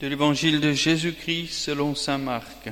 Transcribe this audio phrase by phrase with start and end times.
[0.00, 2.68] De l'évangile de Jésus-Christ selon saint Marc.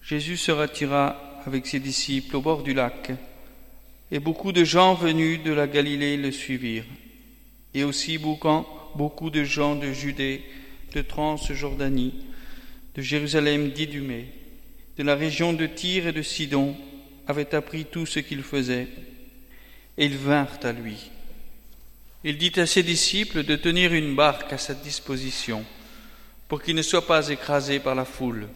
[0.00, 3.10] Jésus se retira avec ses disciples au bord du lac,
[4.12, 6.84] et beaucoup de gens venus de la Galilée le suivirent,
[7.74, 10.44] et aussi beaucoup de gens de Judée,
[10.94, 12.14] de Transjordanie,
[12.94, 14.26] de Jérusalem d'Idumée,
[14.98, 16.76] de la région de Tyr et de Sidon,
[17.26, 18.86] avaient appris tout ce qu'il faisait,
[19.98, 21.10] et ils vinrent à lui.
[22.22, 25.64] Il dit à ses disciples de tenir une barque à sa disposition
[26.48, 28.48] pour qu'il ne soit pas écrasé par la foule.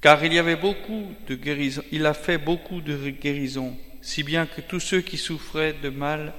[0.00, 4.46] Car il y avait beaucoup de guérisons, il a fait beaucoup de guérisons, si bien
[4.46, 6.32] que tous ceux qui souffraient de mal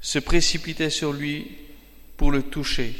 [0.00, 1.48] se précipitaient sur lui
[2.16, 2.94] pour le toucher.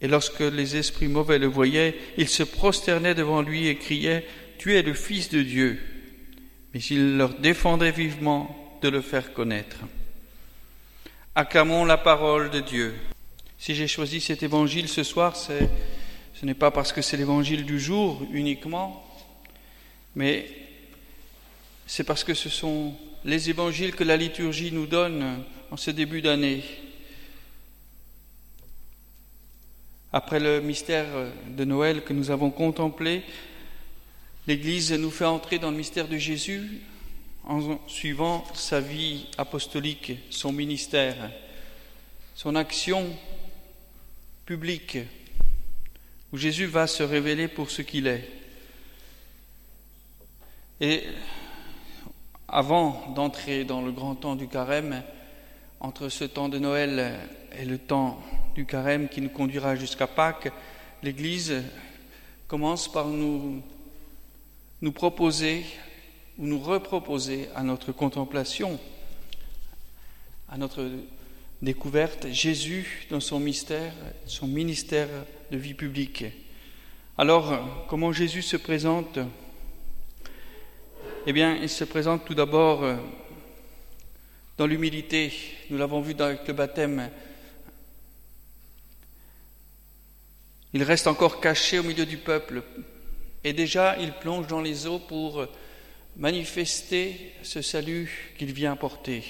[0.00, 4.26] Et lorsque les esprits mauvais le voyaient, ils se prosternaient devant lui et criaient,
[4.58, 5.80] Tu es le Fils de Dieu.
[6.72, 9.78] Mais il leur défendait vivement de le faire connaître.
[11.34, 12.94] Acclamons la parole de Dieu.
[13.58, 17.80] Si j'ai choisi cet évangile ce soir, ce n'est pas parce que c'est l'évangile du
[17.80, 19.04] jour uniquement,
[20.14, 20.46] mais
[21.86, 25.42] c'est parce que ce sont les évangiles que la liturgie nous donne
[25.72, 26.62] en ce début d'année.
[30.12, 31.06] Après le mystère
[31.48, 33.22] de Noël que nous avons contemplé,
[34.46, 36.80] l'Église nous fait entrer dans le mystère de Jésus
[37.44, 41.30] en suivant sa vie apostolique, son ministère,
[42.36, 43.04] son action
[44.48, 44.96] public
[46.32, 48.26] où Jésus va se révéler pour ce qu'il est.
[50.80, 51.04] Et
[52.48, 55.02] avant d'entrer dans le grand temps du carême,
[55.80, 57.20] entre ce temps de Noël
[57.58, 58.22] et le temps
[58.54, 60.50] du carême qui nous conduira jusqu'à Pâques,
[61.02, 61.62] l'Église
[62.46, 63.62] commence par nous,
[64.80, 65.66] nous proposer
[66.38, 68.80] ou nous reproposer à notre contemplation,
[70.48, 70.88] à notre
[71.60, 73.92] découverte Jésus dans son mystère,
[74.26, 75.08] son ministère
[75.50, 76.24] de vie publique.
[77.16, 79.18] Alors, comment Jésus se présente?
[81.26, 82.96] Eh bien, il se présente tout d'abord euh,
[84.56, 85.32] dans l'humilité.
[85.68, 87.10] Nous l'avons vu avec le baptême.
[90.72, 92.62] Il reste encore caché au milieu du peuple.
[93.42, 95.46] Et déjà, il plonge dans les eaux pour
[96.16, 99.24] manifester ce salut qu'il vient apporter.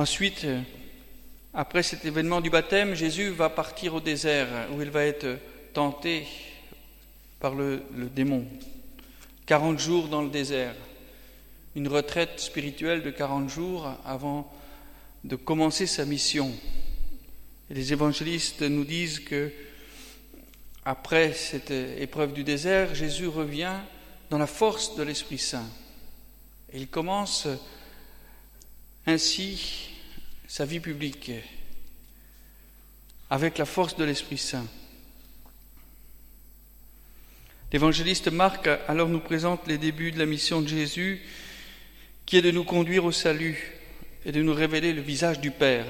[0.00, 0.62] Ensuite, euh,
[1.52, 5.38] après cet événement du baptême, Jésus va partir au désert où il va être
[5.74, 6.26] tenté
[7.38, 7.82] par le,
[8.14, 8.46] démon.
[9.44, 10.74] 40 jours dans le désert,
[11.76, 14.50] une retraite spirituelle de 40 jours avant
[15.22, 16.50] de commencer sa mission.
[17.68, 19.52] Les évangélistes nous disent que
[20.82, 23.76] après cette épreuve du désert, Jésus revient
[24.30, 25.68] dans la force de l'Esprit Saint.
[26.72, 27.46] Il commence
[29.06, 29.89] ainsi
[30.50, 31.30] sa vie publique
[33.30, 34.66] avec la force de l'Esprit Saint.
[37.72, 41.22] L'évangéliste Marc alors nous présente les débuts de la mission de Jésus
[42.26, 43.78] qui est de nous conduire au salut
[44.24, 45.86] et de nous révéler le visage du Père.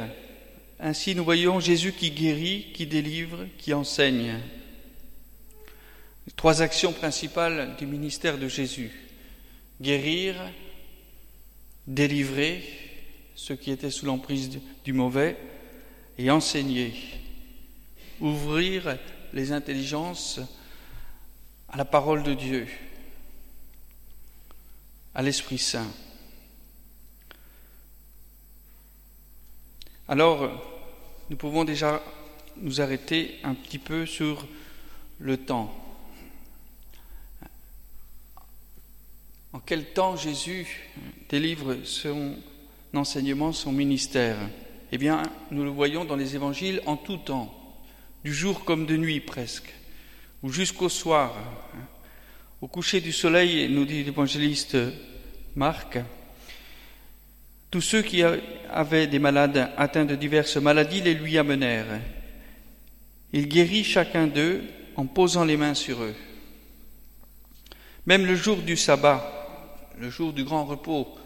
[0.79, 4.41] Ainsi nous voyons Jésus qui guérit, qui délivre, qui enseigne.
[6.37, 8.93] trois actions principales du ministère de Jésus.
[9.81, 10.37] Guérir,
[11.87, 12.80] délivrer
[13.41, 15.35] ceux qui étaient sous l'emprise du mauvais
[16.19, 16.93] et enseigner,
[18.21, 18.99] ouvrir
[19.33, 20.41] les intelligences
[21.71, 22.69] à la parole de Dieu,
[25.15, 25.91] à l'Esprit Saint.
[30.07, 30.51] Alors,
[31.31, 32.03] nous pouvons déjà
[32.59, 34.47] nous arrêter un petit peu sur
[35.19, 35.75] le temps.
[39.55, 40.91] En quel temps Jésus
[41.31, 42.37] délivre son
[42.95, 44.37] enseignement, son ministère
[44.93, 47.55] Eh bien, nous le voyons dans les évangiles en tout temps,
[48.25, 49.73] du jour comme de nuit presque,
[50.43, 51.35] ou jusqu'au soir.
[52.61, 54.77] Au coucher du soleil, nous dit l'évangéliste
[55.57, 55.99] Marc,
[57.71, 58.23] tous ceux qui
[58.69, 62.01] avaient des malades atteints de diverses maladies les lui amenèrent.
[63.33, 64.65] Il guérit chacun d'eux
[64.97, 66.15] en posant les mains sur eux.
[68.07, 69.25] Même le jour du sabbat,
[69.99, 71.17] le jour du grand repos,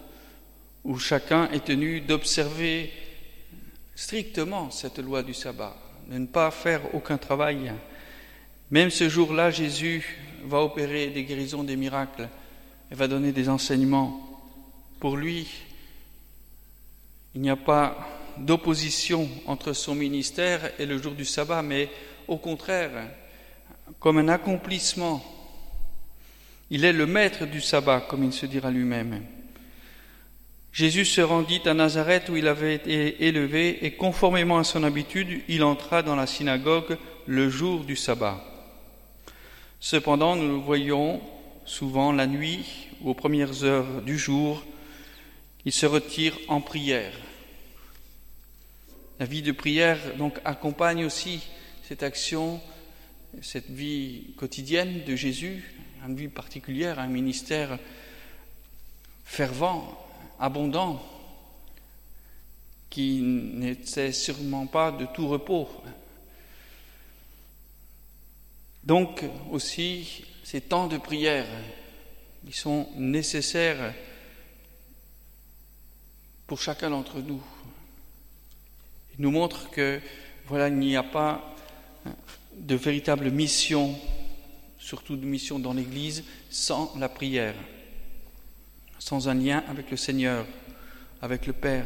[0.84, 2.92] où chacun est tenu d'observer
[3.94, 5.76] strictement cette loi du sabbat,
[6.08, 7.72] de ne pas faire aucun travail.
[8.70, 12.28] Même ce jour-là, Jésus va opérer des guérisons, des miracles,
[12.90, 14.20] et va donner des enseignements.
[15.00, 15.48] Pour lui,
[17.34, 17.96] il n'y a pas
[18.36, 21.88] d'opposition entre son ministère et le jour du sabbat, mais
[22.28, 22.90] au contraire,
[24.00, 25.22] comme un accomplissement.
[26.70, 29.22] Il est le maître du sabbat, comme il se dira lui-même.
[30.74, 35.42] Jésus se rendit à Nazareth où il avait été élevé et conformément à son habitude,
[35.46, 38.44] il entra dans la synagogue le jour du sabbat.
[39.78, 41.20] Cependant, nous le voyons
[41.64, 44.64] souvent la nuit ou aux premières heures du jour,
[45.64, 47.12] il se retire en prière.
[49.20, 51.46] La vie de prière donc accompagne aussi
[51.84, 52.60] cette action,
[53.42, 55.72] cette vie quotidienne de Jésus,
[56.04, 57.78] une vie particulière, un ministère
[59.24, 60.03] fervent,
[60.44, 61.02] abondant,
[62.91, 65.69] qui n'était sûrement pas de tout repos.
[68.85, 71.46] Donc aussi, ces temps de prière,
[72.46, 73.94] ils sont nécessaires
[76.46, 77.43] pour chacun d'entre nous.
[79.19, 79.99] Nous montrent que
[80.46, 81.55] voilà, il n'y a pas
[82.55, 83.99] de véritable mission,
[84.79, 87.55] surtout de mission dans l'Église, sans la prière
[89.04, 90.46] sans un lien avec le Seigneur,
[91.20, 91.84] avec le Père.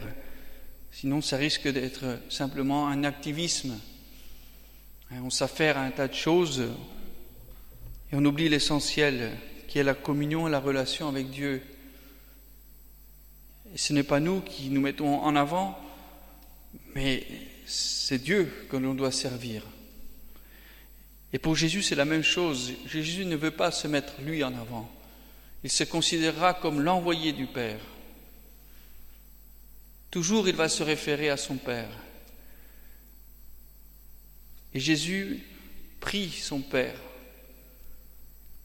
[0.93, 3.76] Sinon, ça risque d'être simplement un activisme.
[5.11, 6.61] Hein, on s'affaire à un tas de choses
[8.12, 9.32] et on oublie l'essentiel,
[9.67, 11.61] qui est la communion et la relation avec Dieu.
[13.75, 15.76] Ce n'est pas nous qui nous mettons en avant,
[16.94, 17.26] mais
[17.67, 19.64] c'est Dieu que l'on doit servir.
[21.32, 22.75] Et pour Jésus, c'est la même chose.
[22.87, 24.88] Jésus ne veut pas se mettre lui en avant
[25.65, 27.81] il se considérera comme l'envoyé du Père.
[30.11, 31.91] Toujours il va se référer à son Père.
[34.75, 35.43] Et Jésus
[36.01, 36.99] prie son Père.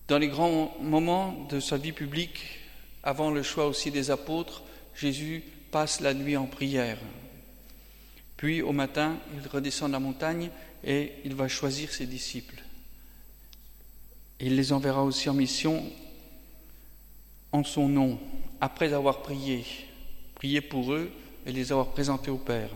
[0.08, 2.60] Dans les grands moments de sa vie publique,
[3.04, 4.64] avant le choix aussi des apôtres,
[4.96, 7.00] Jésus passe la nuit en prière.
[8.38, 10.52] Puis au matin, il redescend la montagne
[10.84, 12.62] et il va choisir ses disciples.
[14.40, 15.84] Il les enverra aussi en mission
[17.54, 18.20] en son nom,
[18.60, 19.64] après avoir prié,
[20.36, 21.10] prié pour eux
[21.46, 22.70] et les avoir présentés au Père.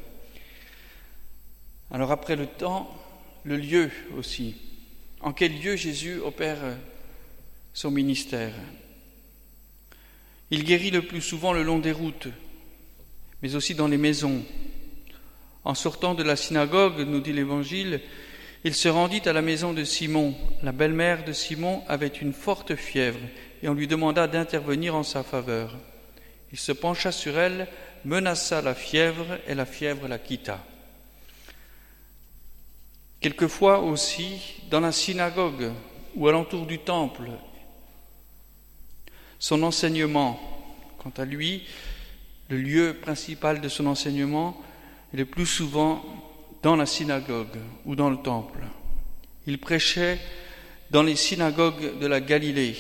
[1.92, 2.96] Alors après le temps,
[3.44, 4.56] le lieu aussi.
[5.20, 6.60] En quel lieu Jésus opère
[7.74, 8.54] son ministère?
[10.52, 12.28] Il guérit le plus souvent le long des routes,
[13.42, 14.44] mais aussi dans les maisons.
[15.64, 18.00] En sortant de la synagogue, nous dit l'Évangile,
[18.64, 20.36] il se rendit à la maison de Simon.
[20.62, 23.20] La belle-mère de Simon avait une forte fièvre
[23.62, 25.76] et on lui demanda d'intervenir en sa faveur.
[26.52, 27.68] Il se pencha sur elle,
[28.06, 30.64] menaça la fièvre et la fièvre la quitta.
[33.20, 35.72] Quelquefois aussi, dans la synagogue
[36.16, 37.30] ou alentour du temple,
[39.40, 40.40] son enseignement,
[41.00, 41.64] quant à lui,
[42.50, 44.62] le lieu principal de son enseignement
[45.14, 46.04] est le plus souvent
[46.64, 48.60] dans la synagogue ou dans le temple.
[49.46, 50.20] Il prêchait
[50.92, 52.76] dans les synagogues de la Galilée,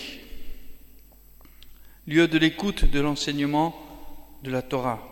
[2.07, 3.75] lieu de l'écoute de l'enseignement
[4.42, 5.06] de la Torah,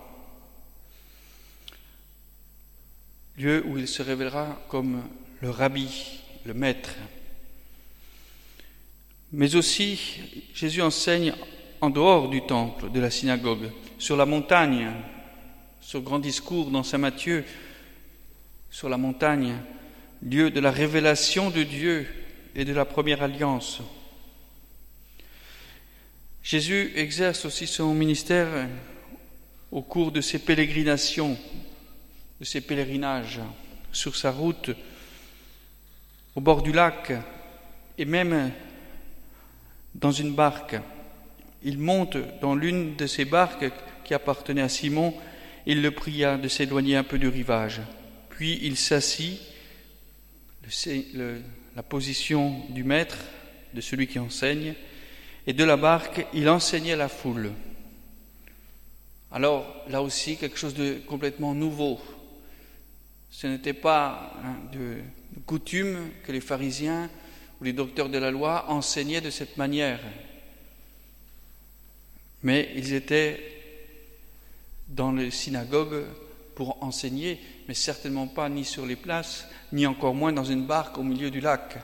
[3.38, 5.03] lieu où il se révélera comme
[5.42, 6.95] le rabbi, le maître.
[9.33, 10.21] Mais aussi,
[10.53, 11.33] Jésus enseigne
[11.81, 13.69] en dehors du temple, de la synagogue,
[14.00, 14.89] sur la montagne,
[15.81, 17.44] ce grand discours dans Saint Matthieu,
[18.69, 19.57] sur la montagne,
[20.21, 22.07] lieu de la révélation de Dieu
[22.56, 23.81] et de la première alliance.
[26.45, 28.68] Jésus exerce aussi son ministère
[29.71, 33.39] au cours de ses de ses pèlerinages,
[33.92, 34.69] sur sa route,
[36.36, 37.13] au bord du lac,
[37.98, 38.51] et même
[39.96, 40.75] dans une barque.
[41.63, 43.72] Il monte dans l'une de ces barques
[44.03, 45.15] qui appartenait à Simon,
[45.65, 47.81] il le pria de s'éloigner un peu du rivage.
[48.29, 49.41] Puis il s'assit,
[51.75, 53.17] la position du maître,
[53.74, 54.75] de celui qui enseigne,
[55.47, 57.51] et de la barque, il enseignait la foule.
[59.31, 61.99] Alors là aussi, quelque chose de complètement nouveau.
[63.29, 64.97] Ce n'était pas hein, de,
[65.45, 67.09] coutume que les pharisiens
[67.59, 69.99] ou les docteurs de la loi enseignaient de cette manière.
[72.43, 73.43] Mais ils étaient
[74.87, 76.05] dans les synagogues
[76.55, 80.97] pour enseigner, mais certainement pas ni sur les places, ni encore moins dans une barque
[80.97, 81.77] au milieu du lac.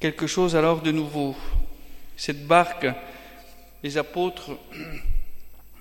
[0.00, 1.34] Quelque chose alors de nouveau.
[2.16, 2.86] Cette barque,
[3.82, 4.52] les apôtres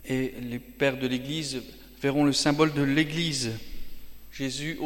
[0.05, 1.61] et les pères de l'Église
[2.01, 3.51] verront le symbole de l'Église.
[4.31, 4.79] Jésus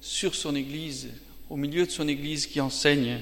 [0.00, 1.10] sur son Église,
[1.48, 3.20] au milieu de son Église qui enseigne.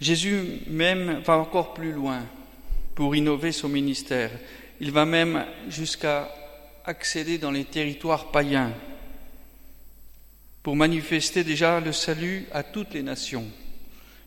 [0.00, 2.26] Jésus même va encore plus loin
[2.94, 4.30] pour innover son ministère.
[4.80, 6.28] Il va même jusqu'à
[6.84, 8.72] accéder dans les territoires païens
[10.62, 13.46] pour manifester déjà le salut à toutes les nations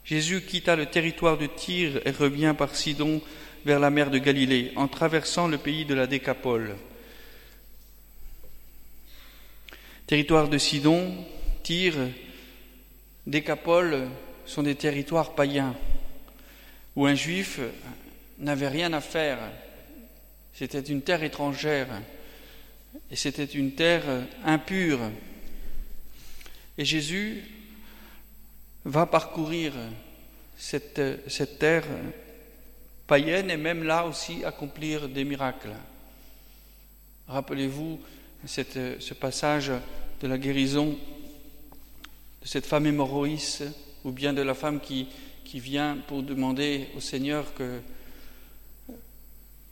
[0.06, 3.22] Jésus quitta le territoire de Tyr et revient par Sidon
[3.66, 6.76] vers la mer de Galilée, en traversant le pays de la Décapole.
[10.06, 11.12] Territoire de Sidon,
[11.64, 11.96] Tyr,
[13.26, 14.08] Décapole
[14.46, 15.76] sont des territoires païens
[16.96, 17.60] où un juif
[18.38, 19.40] n'avait rien à faire.
[20.54, 21.88] C'était une terre étrangère
[23.10, 24.04] et c'était une terre
[24.46, 25.00] impure.
[26.78, 27.44] Et Jésus
[28.86, 29.74] va parcourir
[30.56, 31.02] cette,
[31.60, 31.86] terre
[33.08, 35.74] païenne et même là aussi accomplir des miracles.
[37.28, 38.00] Rappelez-vous
[38.46, 39.72] ce passage
[40.22, 40.98] de la guérison
[42.42, 43.64] de cette femme hémorroïs
[44.04, 45.08] ou bien de la femme qui,
[45.56, 47.46] vient pour demander au Seigneur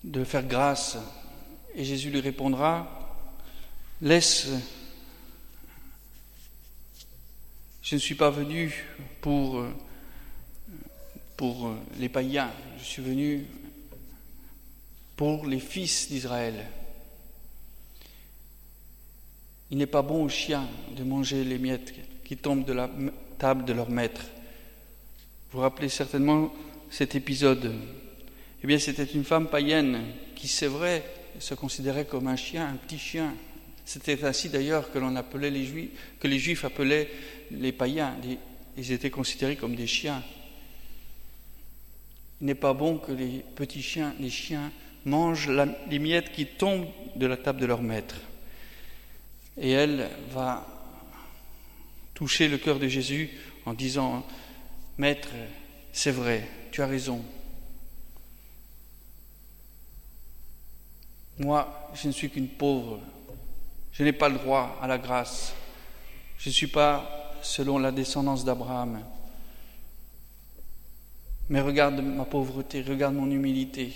[0.01, 0.97] de faire grâce.
[1.75, 2.87] Et Jésus lui répondra,
[4.01, 4.47] laisse,
[7.83, 8.73] je ne suis pas venu
[9.19, 9.63] pour,
[11.35, 12.49] pour les païens,
[12.79, 13.45] je suis venu
[15.17, 16.65] pour les fils d'Israël.
[19.69, 22.89] Il n'est pas bon aux chiens de manger les miettes qui tombent de la
[23.37, 24.21] table de leur maître.
[25.51, 26.53] Vous vous rappelez certainement
[26.89, 27.73] cet épisode.
[28.63, 29.99] Eh bien, c'était une femme païenne
[30.35, 31.03] qui, c'est vrai,
[31.39, 33.33] se considérait comme un chien, un petit chien.
[33.85, 37.09] C'était ainsi d'ailleurs que l'on appelait les juifs, que les juifs appelaient
[37.51, 38.15] les païens.
[38.77, 40.23] Ils étaient considérés comme des chiens.
[42.41, 44.71] Il n'est pas bon que les petits chiens, les chiens,
[45.05, 45.51] mangent
[45.89, 48.15] les miettes qui tombent de la table de leur maître.
[49.57, 50.67] Et elle va
[52.13, 53.29] toucher le cœur de Jésus
[53.65, 54.25] en disant,
[54.97, 55.29] Maître,
[55.91, 57.23] c'est vrai, tu as raison.
[61.39, 62.99] Moi, je ne suis qu'une pauvre.
[63.93, 65.53] Je n'ai pas le droit à la grâce.
[66.37, 69.03] Je ne suis pas selon la descendance d'Abraham.
[71.49, 73.93] Mais regarde ma pauvreté, regarde mon humilité.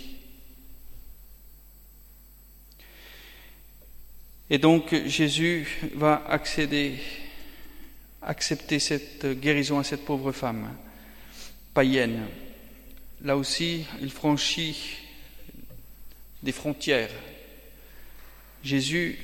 [4.49, 6.99] Et donc Jésus va accéder,
[8.21, 10.73] accepter cette guérison à cette pauvre femme
[11.73, 12.27] païenne.
[13.21, 14.97] Là aussi, il franchit
[16.43, 17.11] des frontières.
[18.63, 19.19] Jésus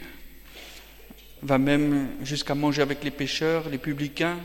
[1.43, 4.39] va même jusqu'à manger avec les pécheurs, les publicains,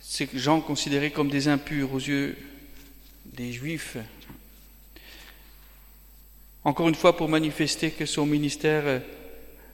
[0.00, 2.36] ces gens considérés comme des impurs aux yeux
[3.26, 3.96] des Juifs.
[6.62, 9.02] Encore une fois, pour manifester que son ministère,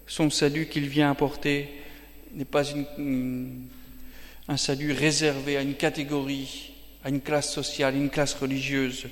[0.07, 1.69] son salut qu'il vient apporter,
[2.33, 2.65] n'est pas
[4.49, 6.73] un salut réservé à une catégorie,
[7.05, 9.07] à une classe sociale, une classe religieuse,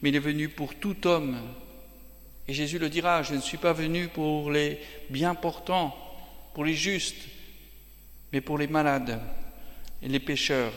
[0.00, 1.38] mais il est venu pour tout homme.
[2.46, 5.96] Et Jésus le dira, je ne suis pas venu pour les bien portants,
[6.52, 7.28] pour les justes,
[8.32, 9.20] mais pour les malades
[10.02, 10.72] et les pécheurs.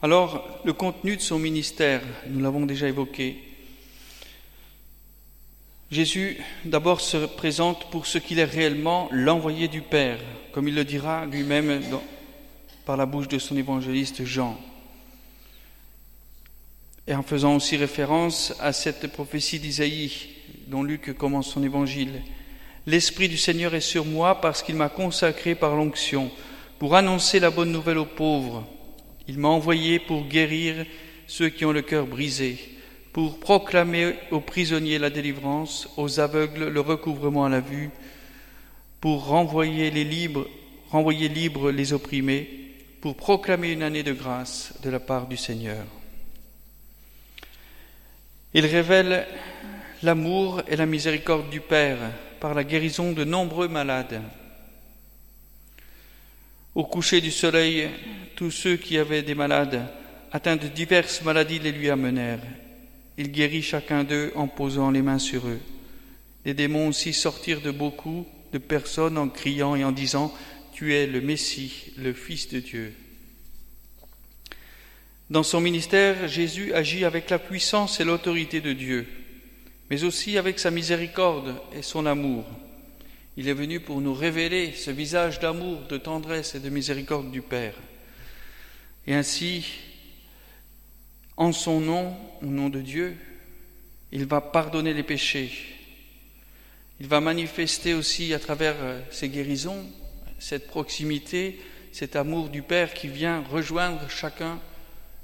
[0.00, 3.42] Alors, le contenu de son ministère, nous l'avons déjà évoqué.
[5.90, 10.20] Jésus d'abord se présente pour ce qu'il est réellement l'envoyé du Père,
[10.52, 11.80] comme il le dira lui-même
[12.84, 14.56] par la bouche de son évangéliste Jean.
[17.08, 20.28] Et en faisant aussi référence à cette prophétie d'Isaïe
[20.66, 22.20] dont Luc commence son évangile.
[22.86, 26.30] L'Esprit du Seigneur est sur moi parce qu'il m'a consacré par l'onction
[26.78, 28.66] pour annoncer la bonne nouvelle aux pauvres.
[29.26, 30.84] Il m'a envoyé pour guérir
[31.26, 32.58] ceux qui ont le cœur brisé,
[33.14, 37.88] pour proclamer aux prisonniers la délivrance, aux aveugles le recouvrement à la vue,
[39.00, 40.46] pour renvoyer les libres,
[40.90, 42.50] renvoyer libres les opprimés,
[43.00, 45.86] pour proclamer une année de grâce de la part du Seigneur.
[48.54, 49.26] Il révèle
[50.02, 51.98] l'amour et la miséricorde du Père
[52.40, 54.22] par la guérison de nombreux malades.
[56.74, 57.88] Au coucher du soleil,
[58.36, 59.86] tous ceux qui avaient des malades
[60.32, 62.42] atteints de diverses maladies les lui amenèrent.
[63.16, 65.60] Il guérit chacun d'eux en posant les mains sur eux.
[66.44, 70.32] Les démons aussi sortirent de beaucoup de personnes en criant et en disant
[70.72, 72.94] Tu es le Messie, le Fils de Dieu.
[75.30, 79.06] Dans son ministère, Jésus agit avec la puissance et l'autorité de Dieu
[79.90, 82.44] mais aussi avec sa miséricorde et son amour.
[83.36, 87.40] Il est venu pour nous révéler ce visage d'amour, de tendresse et de miséricorde du
[87.40, 87.74] Père.
[89.06, 89.66] Et ainsi,
[91.36, 93.16] en son nom, au nom de Dieu,
[94.12, 95.52] il va pardonner les péchés.
[97.00, 99.86] Il va manifester aussi à travers euh, ses guérisons
[100.40, 101.60] cette proximité,
[101.92, 104.60] cet amour du Père qui vient rejoindre chacun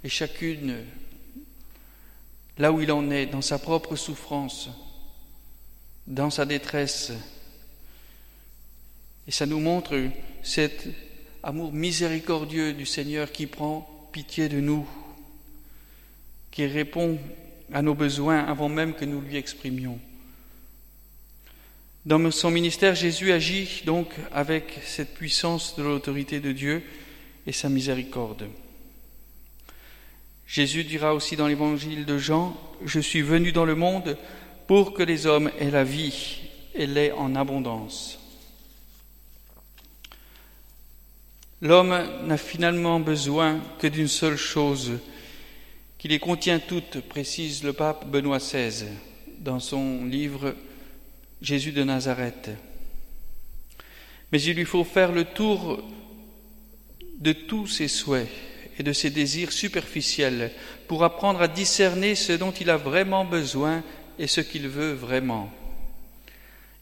[0.04, 0.76] et chacune
[2.58, 4.68] là où il en est, dans sa propre souffrance,
[6.06, 7.12] dans sa détresse.
[9.26, 9.98] Et ça nous montre
[10.42, 10.86] cet
[11.42, 14.86] amour miséricordieux du Seigneur qui prend pitié de nous,
[16.50, 17.18] qui répond
[17.72, 19.98] à nos besoins avant même que nous lui exprimions.
[22.06, 26.82] Dans son ministère, Jésus agit donc avec cette puissance de l'autorité de Dieu
[27.46, 28.46] et sa miséricorde.
[30.46, 34.16] Jésus dira aussi dans l'évangile de Jean, Je suis venu dans le monde
[34.66, 36.40] pour que les hommes aient la vie
[36.74, 38.18] et l'aient en abondance.
[41.62, 44.92] L'homme n'a finalement besoin que d'une seule chose,
[45.96, 48.84] qui les contient toutes, précise le pape Benoît XVI
[49.38, 50.54] dans son livre
[51.40, 52.50] Jésus de Nazareth.
[54.30, 55.82] Mais il lui faut faire le tour
[57.18, 58.28] de tous ses souhaits
[58.78, 60.50] et de ses désirs superficiels
[60.88, 63.82] pour apprendre à discerner ce dont il a vraiment besoin
[64.18, 65.52] et ce qu'il veut vraiment.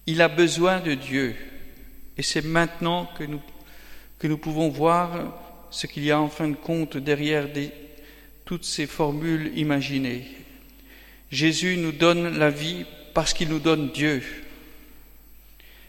[0.06, 1.36] Il a besoin de Dieu
[2.16, 3.24] et c'est maintenant que
[4.26, 7.48] nous, pouvons voir ce qu'il y a en fin de compte derrière
[8.44, 10.26] toutes ces formules imaginées.
[11.30, 12.84] Jésus nous donne la vie
[13.14, 14.22] parce qu'il nous donne Dieu.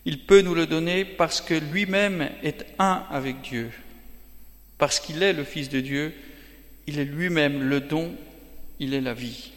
[0.05, 3.71] Il peut nous le donner parce que lui-même est un avec Dieu.
[4.83, 6.13] Parce qu'il est le Fils de Dieu,
[6.87, 8.13] il est lui-même le don,
[8.81, 9.53] il est la vie.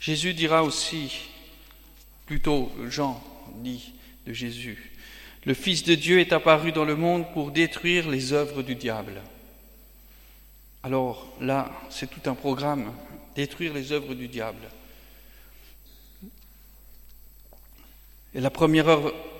[0.00, 1.12] Jésus dira aussi,
[2.26, 3.20] plutôt Jean
[3.64, 3.94] dit
[4.28, 4.92] de Jésus,
[5.44, 9.22] le Fils de Dieu est apparu dans le monde pour détruire les œuvres du diable.
[10.84, 12.94] Alors là, c'est tout un programme,
[13.34, 14.68] détruire les œuvres du diable.
[18.36, 18.88] Et la première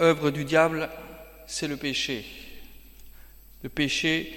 [0.00, 0.88] œuvre, du diable,
[1.46, 2.24] c'est le péché.
[3.62, 4.34] Le péché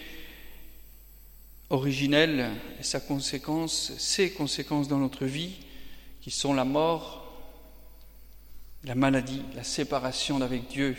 [1.70, 5.56] originel et sa conséquence, ses conséquences dans notre vie,
[6.22, 7.26] qui sont la mort,
[8.84, 10.96] la maladie, la séparation d'avec Dieu,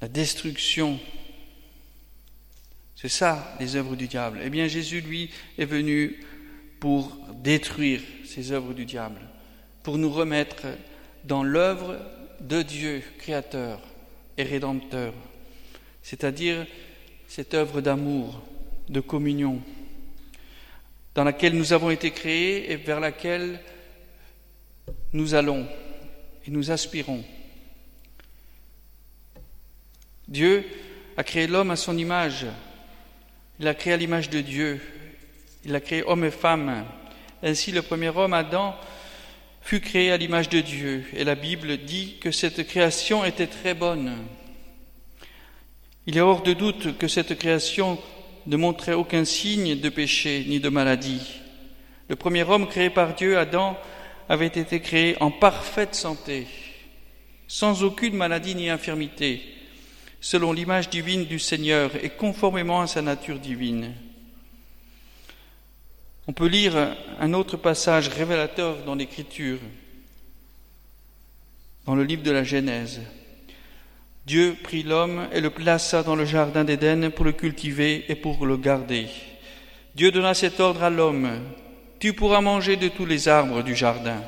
[0.00, 0.98] la destruction.
[2.96, 4.40] C'est ça les œuvres du diable.
[4.42, 6.24] Eh bien Jésus, lui, est venu
[6.78, 9.20] pour détruire ces œuvres du diable,
[9.82, 10.66] pour nous remettre
[11.24, 11.98] dans l'œuvre
[12.40, 13.80] de Dieu, créateur
[14.42, 15.12] rédempteur,
[16.02, 16.66] c'est-à-dire
[17.28, 18.42] cette œuvre d'amour,
[18.88, 19.60] de communion,
[21.14, 23.60] dans laquelle nous avons été créés et vers laquelle
[25.12, 25.66] nous allons
[26.46, 27.24] et nous aspirons.
[30.28, 30.64] Dieu
[31.16, 32.46] a créé l'homme à son image.
[33.58, 34.80] Il a créé à l'image de Dieu.
[35.64, 36.84] Il a créé homme et femme.
[37.42, 38.76] Ainsi, le premier homme, Adam,
[39.60, 41.04] fut créé à l'image de Dieu.
[41.14, 44.12] Et la Bible dit que cette création était très bonne.
[46.06, 47.98] Il est hors de doute que cette création
[48.46, 51.40] ne montrait aucun signe de péché ni de maladie.
[52.08, 53.76] Le premier homme créé par Dieu, Adam,
[54.28, 56.46] avait été créé en parfaite santé,
[57.46, 59.42] sans aucune maladie ni infirmité,
[60.20, 63.92] selon l'image divine du Seigneur et conformément à sa nature divine.
[66.30, 69.58] On peut lire un autre passage révélateur dans l'Écriture,
[71.86, 73.00] dans le livre de la Genèse.
[74.26, 78.46] Dieu prit l'homme et le plaça dans le jardin d'Éden pour le cultiver et pour
[78.46, 79.08] le garder.
[79.96, 81.30] Dieu donna cet ordre à l'homme.
[81.98, 84.22] Tu pourras manger de tous les arbres du jardin,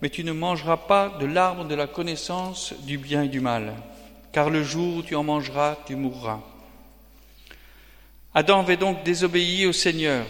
[0.00, 3.72] mais tu ne mangeras pas de l'arbre de la connaissance du bien et du mal,
[4.30, 6.38] car le jour où tu en mangeras, tu mourras.
[8.32, 10.24] Adam avait donc désobéi au Seigneur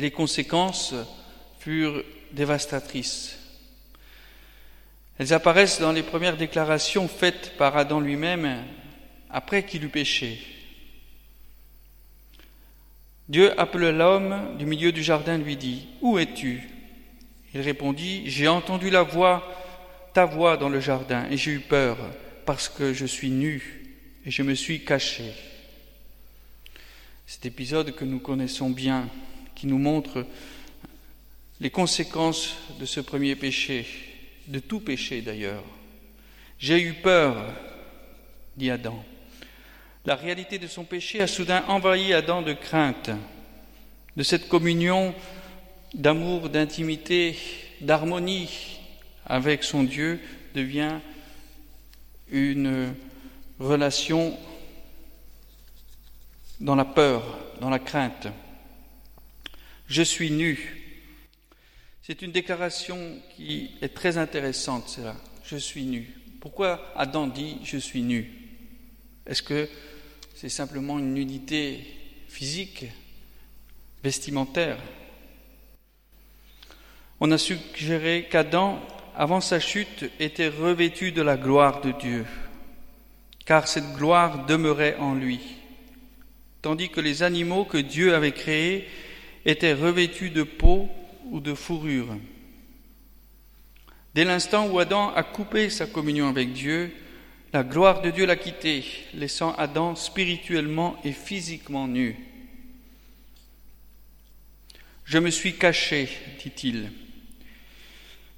[0.00, 0.94] et les conséquences
[1.58, 3.36] furent dévastatrices.
[5.18, 8.64] Elles apparaissent dans les premières déclarations faites par Adam lui-même
[9.28, 10.40] après qu'il eut péché.
[13.28, 16.70] Dieu appela l'homme du milieu du jardin lui dit Où es-tu?
[17.52, 19.54] Il répondit J'ai entendu la voix,
[20.14, 21.98] ta voix dans le jardin, et j'ai eu peur
[22.46, 23.84] parce que je suis nu
[24.24, 25.34] et je me suis caché.
[27.26, 29.06] Cet épisode que nous connaissons bien
[29.60, 30.24] qui nous montre
[31.60, 33.86] les conséquences de ce premier péché,
[34.46, 35.64] de tout péché d'ailleurs.
[36.58, 37.44] J'ai eu peur,
[38.56, 39.04] dit Adam.
[40.06, 43.10] La réalité de son péché a soudain envahi Adam de crainte,
[44.16, 45.14] de cette communion
[45.92, 47.36] d'amour, d'intimité,
[47.82, 48.80] d'harmonie
[49.26, 50.20] avec son Dieu
[50.54, 51.00] devient
[52.30, 52.94] une
[53.58, 54.38] relation
[56.60, 58.28] dans la peur, dans la crainte.
[59.90, 60.76] Je suis nu.
[62.02, 65.16] C'est une déclaration qui est très intéressante, c'est là.
[65.44, 66.08] Je suis nu.
[66.40, 68.30] Pourquoi Adam dit je suis nu?
[69.26, 69.68] Est-ce que
[70.36, 71.84] c'est simplement une nudité
[72.28, 72.86] physique,
[74.04, 74.78] vestimentaire?
[77.18, 78.80] On a suggéré qu'Adam
[79.16, 82.24] avant sa chute, était revêtu de la gloire de Dieu,
[83.44, 85.40] car cette gloire demeurait en lui,
[86.62, 88.88] tandis que les animaux que Dieu avait créés
[89.46, 90.88] étaient revêtus de peau
[91.30, 92.16] ou de fourrure.
[94.14, 96.92] Dès l'instant où Adam a coupé sa communion avec Dieu,
[97.52, 102.16] la gloire de Dieu l'a quitté, laissant Adam spirituellement et physiquement nu.
[105.04, 106.08] Je me suis caché,
[106.42, 106.90] dit-il.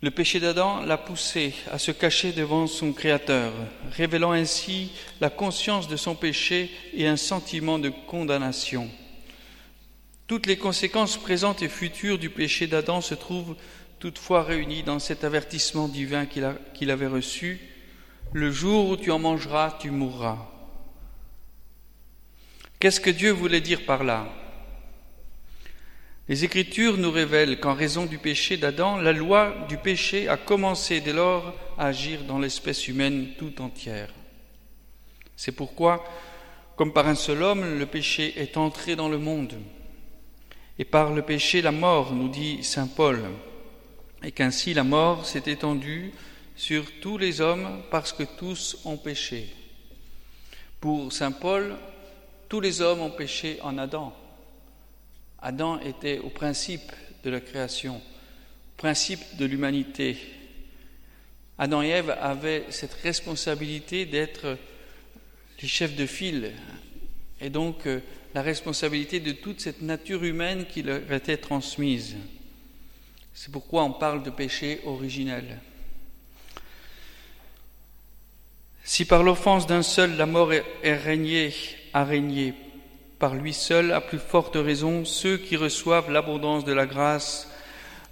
[0.01, 3.53] Le péché d'Adam l'a poussé à se cacher devant son Créateur,
[3.93, 8.91] révélant ainsi la conscience de son péché et un sentiment de condamnation.
[10.27, 13.57] Toutes les conséquences présentes et futures du péché d'Adam se trouvent
[13.99, 17.61] toutefois réunies dans cet avertissement divin qu'il avait reçu
[18.33, 20.49] le jour où tu en mangeras, tu mourras.
[22.79, 24.27] Qu'est-ce que Dieu voulait dire par là?
[26.29, 31.01] Les Écritures nous révèlent qu'en raison du péché d'Adam, la loi du péché a commencé
[31.01, 34.09] dès lors à agir dans l'espèce humaine tout entière.
[35.37, 36.05] C'est pourquoi,
[36.77, 39.59] comme par un seul homme, le péché est entré dans le monde.
[40.79, 43.21] Et par le péché, la mort, nous dit Saint Paul,
[44.23, 46.13] et qu'ainsi la mort s'est étendue
[46.57, 49.49] sur tous les hommes parce que tous ont péché.
[50.81, 51.77] Pour Saint Paul,
[52.49, 54.15] tous les hommes ont péché en Adam.
[55.41, 56.93] Adam était au principe
[57.25, 60.17] de la création, au principe de l'humanité.
[61.59, 64.57] Adam et Ève avaient cette responsabilité d'être
[65.61, 66.53] les chefs de file
[67.41, 68.01] et donc euh,
[68.35, 72.17] la responsabilité de toute cette nature humaine qui leur était transmise.
[73.35, 75.61] C'est pourquoi on parle de péché originel.
[78.85, 81.55] Si par l'offense d'un seul la mort est régnée,
[81.93, 82.55] a régné,
[83.19, 87.49] par lui seul, à plus forte raison, ceux qui reçoivent l'abondance de la grâce,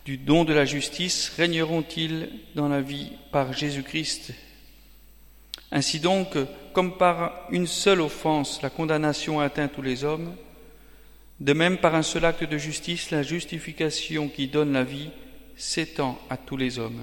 [0.05, 4.33] du don de la justice, régneront-ils dans la vie par Jésus-Christ
[5.73, 6.37] Ainsi donc,
[6.73, 10.35] comme par une seule offense la condamnation atteint tous les hommes,
[11.39, 15.11] de même par un seul acte de justice la justification qui donne la vie
[15.57, 17.03] s'étend à tous les hommes.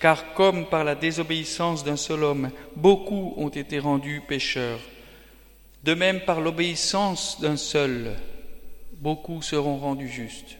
[0.00, 4.80] Car comme par la désobéissance d'un seul homme, beaucoup ont été rendus pécheurs,
[5.84, 8.16] de même par l'obéissance d'un seul,
[8.98, 10.56] beaucoup seront rendus justes.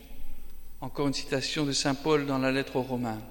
[0.81, 3.21] Encore une citation de Saint Paul dans la lettre aux Romains,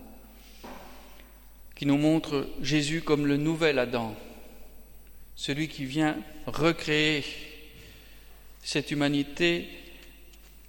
[1.77, 4.17] qui nous montre Jésus comme le nouvel Adam,
[5.37, 7.25] celui qui vient recréer
[8.63, 9.69] cette humanité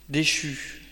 [0.09, 0.87] déchue,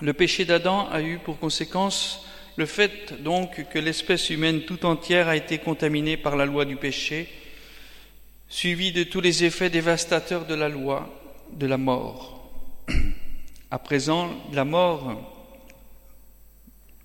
[0.00, 5.28] Le péché d'Adam a eu pour conséquence le fait donc que l'espèce humaine tout entière
[5.28, 7.28] a été contaminée par la loi du péché,
[8.48, 11.08] suivie de tous les effets dévastateurs de la loi
[11.52, 12.50] de la mort.
[13.70, 15.33] À présent, la mort,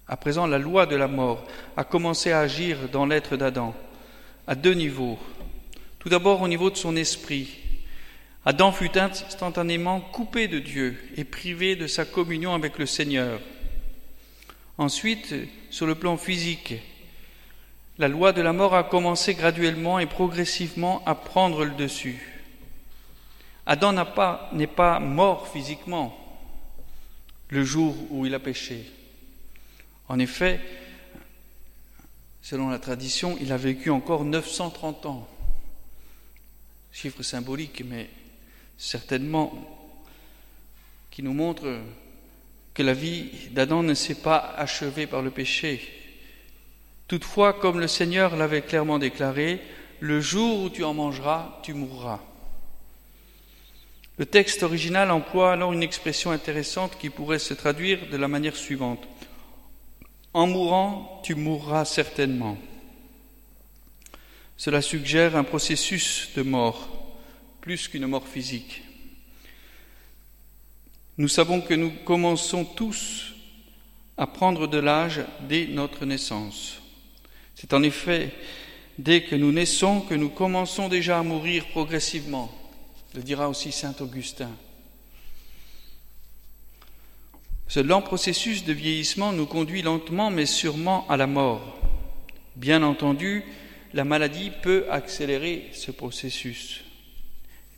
[0.10, 1.46] à présent, la loi de la mort
[1.78, 3.76] a commencé à agir dans l'être d'Adam
[4.48, 5.20] à deux niveaux.
[6.00, 7.60] Tout d'abord au niveau de son esprit,
[8.44, 13.40] Adam fut instantanément coupé de Dieu et privé de sa communion avec le Seigneur.
[14.80, 15.36] Ensuite,
[15.70, 16.74] sur le plan physique,
[18.00, 22.42] la loi de la mort a commencé graduellement et progressivement à prendre le dessus.
[23.68, 23.94] Adam
[24.54, 26.18] n'est pas, mort physiquement
[27.50, 28.86] le jour où il a péché.
[30.10, 30.60] En effet,
[32.42, 35.28] selon la tradition, il a vécu encore 930 ans.
[36.92, 38.10] Chiffre symbolique, mais
[38.78, 39.54] certainement,
[41.12, 41.80] qui nous montre
[42.74, 45.88] que la vie d'Adam ne s'est pas achevée par le péché.
[47.08, 49.62] Toutefois, comme le Seigneur l'avait clairement déclaré,
[50.00, 52.20] le jour où tu en mangeras, tu mourras.
[54.18, 58.56] Le texte original emploie alors une expression intéressante qui pourrait se traduire de la manière
[58.56, 59.08] suivante.
[60.34, 62.58] En mourant, tu mourras certainement.
[64.58, 66.88] Cela suggère un processus de mort
[67.62, 68.84] plus qu'une mort physique.
[71.18, 73.34] Nous savons que nous commençons tous
[74.18, 76.82] à prendre de l'âge dès notre naissance.
[77.56, 78.34] C'est en effet
[78.98, 82.52] dès que nous naissons que nous commençons déjà à mourir progressivement,
[83.16, 84.52] le dira aussi Saint Augustin.
[87.70, 91.80] Ce lent processus de vieillissement nous conduit lentement mais sûrement à la mort.
[92.56, 93.44] Bien entendu,
[93.94, 96.82] la maladie peut accélérer ce processus.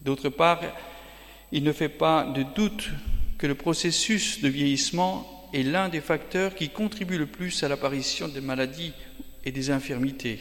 [0.02, 0.62] D'autre part,
[1.52, 2.90] il ne fait pas de doute
[3.38, 8.30] que le processus de vieillissement est l'un des facteurs qui contribuent le plus à l'apparition
[8.30, 8.94] des maladies
[9.44, 10.40] et des infirmités.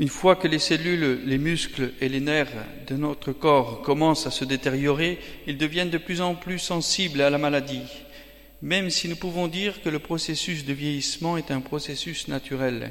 [0.00, 2.50] Une fois que les cellules, les muscles et les nerfs
[2.88, 7.30] de notre corps commencent à se détériorer, ils deviennent de plus en plus sensibles à
[7.30, 7.86] la maladie,
[8.60, 12.90] même si nous pouvons dire que le processus de vieillissement est un processus naturel.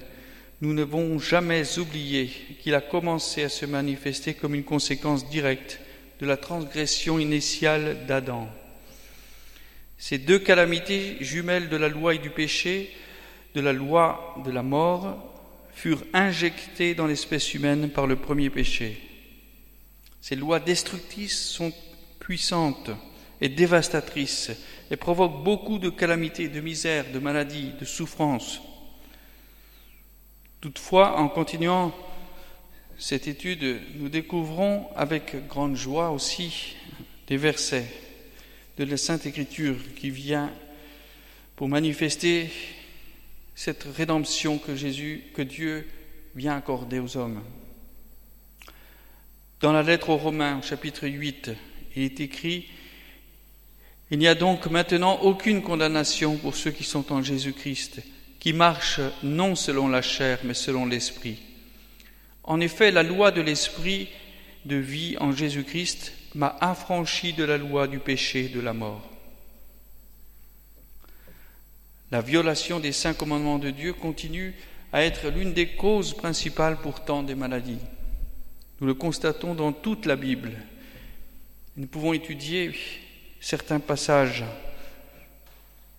[0.61, 5.81] Nous ne devons jamais oublier qu'il a commencé à se manifester comme une conséquence directe
[6.21, 8.47] de la transgression initiale d'Adam.
[9.97, 12.89] Ces deux calamités jumelles de la loi et du péché,
[13.55, 15.32] de la loi de la mort,
[15.73, 19.01] furent injectées dans l'espèce humaine par le premier péché.
[20.21, 21.73] Ces lois destructrices sont
[22.19, 22.91] puissantes
[23.41, 24.51] et dévastatrices
[24.89, 28.61] et provoquent beaucoup de calamités, de misère, de maladies, de souffrances.
[30.61, 31.93] Toutefois, en continuant
[32.97, 36.77] cette étude, nous découvrons avec grande joie aussi
[37.27, 37.91] des versets
[38.77, 40.51] de la Sainte Écriture qui vient
[41.55, 42.49] pour manifester
[43.55, 45.87] cette rédemption que Jésus, que Dieu
[46.35, 47.41] vient accorder aux hommes.
[49.59, 51.51] Dans la lettre aux Romains, chapitre 8,
[51.95, 52.67] il est écrit
[54.11, 58.01] Il n'y a donc maintenant aucune condamnation pour ceux qui sont en Jésus-Christ,
[58.39, 61.39] qui marchent non selon la chair, mais selon l'Esprit.
[62.43, 64.09] En effet, la loi de l'Esprit
[64.65, 69.12] de vie en Jésus-Christ m'a affranchi de la loi du péché et de la mort.
[72.13, 74.53] La violation des saints commandements de Dieu continue
[74.91, 77.79] à être l'une des causes principales pourtant des maladies.
[78.79, 80.51] Nous le constatons dans toute la Bible.
[81.75, 82.71] Nous pouvons étudier
[83.41, 84.43] certains passages,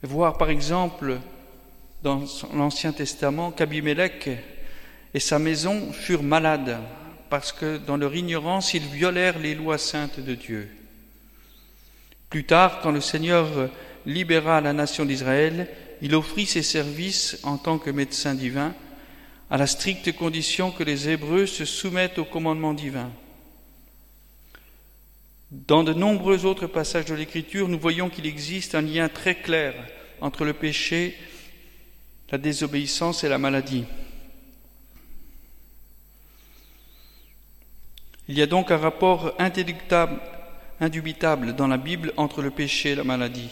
[0.05, 1.19] voir par exemple
[2.05, 2.23] dans
[2.55, 4.31] l'Ancien Testament qu'Abimelech
[5.15, 6.79] et sa maison furent malades
[7.29, 10.71] parce que dans leur ignorance ils violèrent les lois saintes de Dieu.
[12.31, 13.69] Plus tard, quand le Seigneur
[14.07, 15.69] libéra la nation d'Israël,
[16.05, 18.75] il offrit ses services en tant que médecin divin,
[19.49, 23.11] à la stricte condition que les Hébreux se soumettent au commandement divin.
[25.51, 29.73] Dans de nombreux autres passages de l'Écriture, nous voyons qu'il existe un lien très clair
[30.21, 31.17] entre le péché,
[32.31, 33.87] la désobéissance et la maladie.
[38.29, 40.21] Il y a donc un rapport indubitable
[41.57, 43.49] dans la Bible entre le péché et la maladie,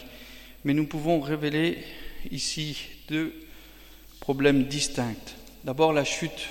[0.63, 1.79] mais nous pouvons révéler
[2.31, 3.33] ici deux
[4.19, 5.35] problèmes distincts.
[5.63, 6.47] D'abord, la chute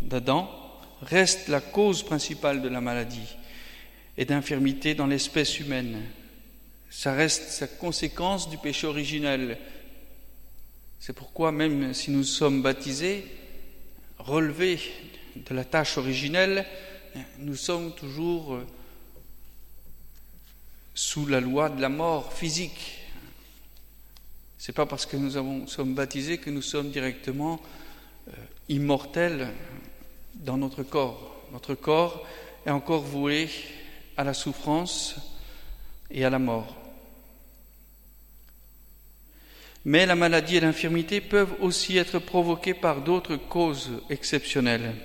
[0.00, 0.48] d'Adam
[1.02, 3.36] reste la cause principale de la maladie
[4.16, 6.02] et d'infirmité dans l'espèce humaine.
[6.90, 9.58] Ça reste sa conséquence du péché originel.
[10.98, 13.24] C'est pourquoi même si nous sommes baptisés,
[14.18, 14.80] relevés
[15.36, 16.64] de la tâche originelle,
[17.38, 18.60] nous sommes toujours
[20.94, 23.05] sous la loi de la mort physique.
[24.66, 27.60] C'est pas parce que nous avons, sommes baptisés que nous sommes directement
[28.26, 28.32] euh,
[28.68, 29.46] immortels
[30.34, 31.36] dans notre corps.
[31.52, 32.26] Notre corps
[32.66, 33.48] est encore voué
[34.16, 35.14] à la souffrance
[36.10, 36.76] et à la mort.
[39.84, 44.96] Mais la maladie et l'infirmité peuvent aussi être provoquées par d'autres causes exceptionnelles.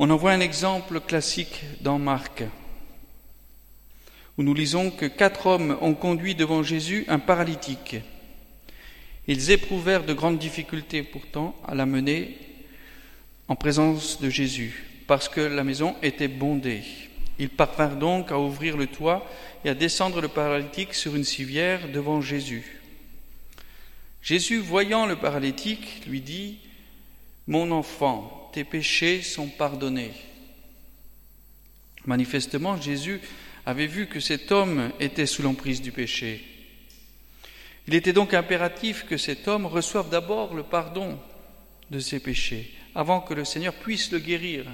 [0.00, 2.42] On en voit un exemple classique dans Marc
[4.38, 7.96] où nous lisons que quatre hommes ont conduit devant Jésus un paralytique.
[9.26, 12.38] Ils éprouvèrent de grandes difficultés pourtant à l'amener
[13.48, 16.82] en présence de Jésus, parce que la maison était bondée.
[17.38, 19.28] Ils parvinrent donc à ouvrir le toit
[19.64, 22.80] et à descendre le paralytique sur une civière devant Jésus.
[24.22, 26.58] Jésus, voyant le paralytique, lui dit,
[27.46, 30.12] Mon enfant, tes péchés sont pardonnés.
[32.06, 33.20] Manifestement, Jésus
[33.66, 36.44] avait vu que cet homme était sous l'emprise du péché.
[37.88, 41.18] Il était donc impératif que cet homme reçoive d'abord le pardon
[41.90, 44.66] de ses péchés, avant que le Seigneur puisse le guérir.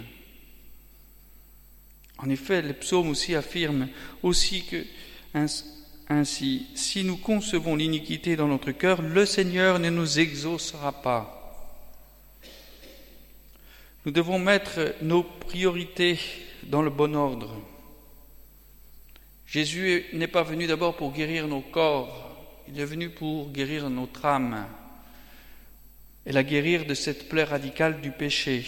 [2.19, 3.89] En effet, les psaumes aussi affirment
[4.23, 4.85] aussi que
[6.09, 11.39] ainsi, si nous concevons l'iniquité dans notre cœur, le Seigneur ne nous exaucera pas.
[14.05, 16.19] Nous devons mettre nos priorités
[16.65, 17.57] dans le bon ordre.
[19.53, 22.31] Jésus n'est pas venu d'abord pour guérir nos corps,
[22.69, 24.67] il est venu pour guérir notre âme
[26.25, 28.65] et la guérir de cette plaie radicale du péché.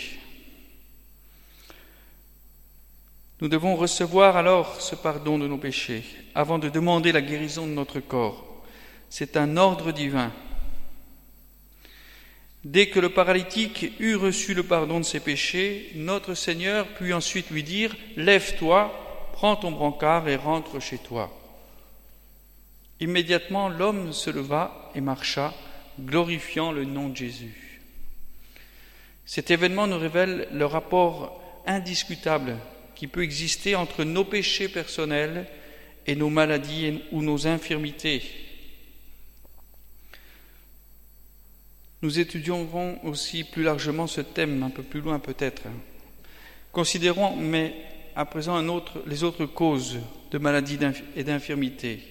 [3.41, 7.73] Nous devons recevoir alors ce pardon de nos péchés avant de demander la guérison de
[7.73, 8.63] notre corps.
[9.09, 10.35] C'est un ordre divin.
[12.63, 17.49] Dès que le paralytique eut reçu le pardon de ses péchés, notre Seigneur put ensuite
[17.49, 19.01] lui dire, Lève-toi,
[19.35, 21.29] Prends ton brancard et rentre chez toi.
[23.01, 25.53] Immédiatement, l'homme se leva et marcha,
[26.01, 27.81] glorifiant le nom de Jésus.
[29.27, 32.59] Cet événement nous révèle le rapport indiscutable
[32.95, 35.49] qui peut exister entre nos péchés personnels
[36.07, 38.23] et nos maladies ou nos infirmités.
[42.03, 45.63] Nous étudierons aussi plus largement ce thème un peu plus loin peut-être.
[46.71, 47.75] Considérons mais
[48.17, 48.63] à présent
[49.07, 49.99] les autres causes
[50.31, 50.79] de maladies
[51.17, 52.03] et d'infirmités.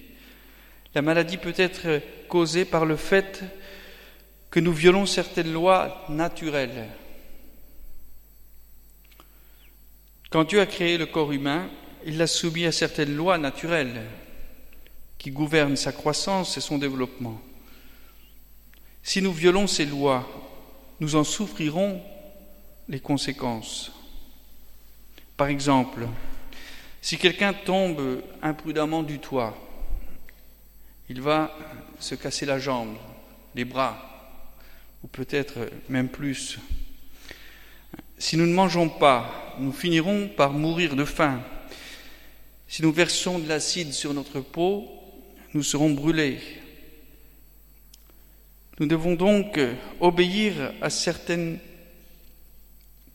[0.94, 3.42] La maladie peut être causée par le fait
[4.50, 6.88] que nous violons certaines lois naturelles.
[10.30, 11.68] Quand Dieu a créé le corps humain,
[12.06, 14.02] il l'a soumis à certaines lois naturelles
[15.16, 17.40] qui gouvernent sa croissance et son développement.
[19.02, 20.28] Si nous violons ces lois,
[21.00, 22.02] nous en souffrirons
[22.88, 23.93] les conséquences.
[25.36, 26.06] Par exemple,
[27.02, 29.56] si quelqu'un tombe imprudemment du toit,
[31.08, 31.56] il va
[31.98, 32.96] se casser la jambe,
[33.54, 33.98] les bras,
[35.02, 36.58] ou peut-être même plus.
[38.16, 41.42] Si nous ne mangeons pas, nous finirons par mourir de faim.
[42.68, 44.88] Si nous versons de l'acide sur notre peau,
[45.52, 46.40] nous serons brûlés.
[48.80, 49.60] Nous devons donc
[50.00, 51.58] obéir à certaines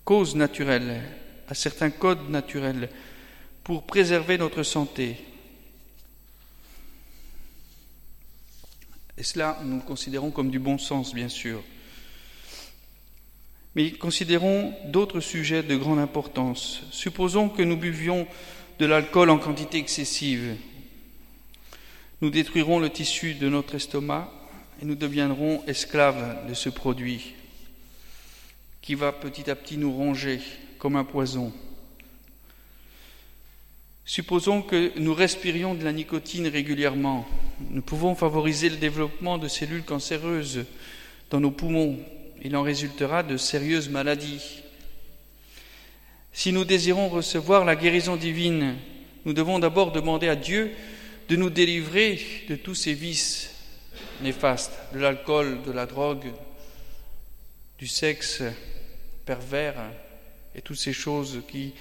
[0.05, 1.01] causes naturelles,
[1.49, 2.89] à certains codes naturels
[3.63, 5.17] pour préserver notre santé.
[9.17, 11.62] Et cela, nous le considérons comme du bon sens, bien sûr.
[13.75, 16.81] Mais considérons d'autres sujets de grande importance.
[16.91, 18.27] Supposons que nous buvions
[18.77, 20.55] de l'alcool en quantité excessive.
[22.21, 24.31] Nous détruirons le tissu de notre estomac
[24.81, 27.33] et nous deviendrons esclaves de ce produit
[28.81, 30.39] qui va petit à petit nous ronger
[30.79, 31.53] comme un poison.
[34.05, 37.27] Supposons que nous respirions de la nicotine régulièrement.
[37.69, 40.65] Nous pouvons favoriser le développement de cellules cancéreuses
[41.29, 41.99] dans nos poumons.
[42.41, 44.63] Il en résultera de sérieuses maladies.
[46.31, 48.75] Si nous désirons recevoir la guérison divine,
[49.25, 50.71] nous devons d'abord demander à Dieu
[51.27, 53.53] de nous délivrer de tous ces vices
[54.21, 56.31] néfastes, de l'alcool, de la drogue,
[57.77, 58.41] du sexe
[59.25, 59.75] pervers
[60.55, 61.73] et toutes ces choses qui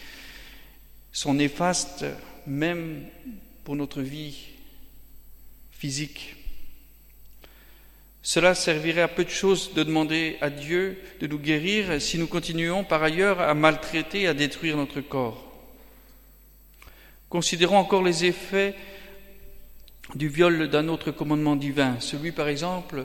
[1.12, 2.04] sont néfastes
[2.46, 3.04] même
[3.64, 4.36] pour notre vie
[5.70, 6.36] physique.
[8.22, 12.26] Cela servirait à peu de choses de demander à Dieu de nous guérir si nous
[12.26, 15.44] continuons par ailleurs à maltraiter, à détruire notre corps.
[17.28, 18.74] Considérons encore les effets
[20.14, 23.04] du viol d'un autre commandement divin, celui par exemple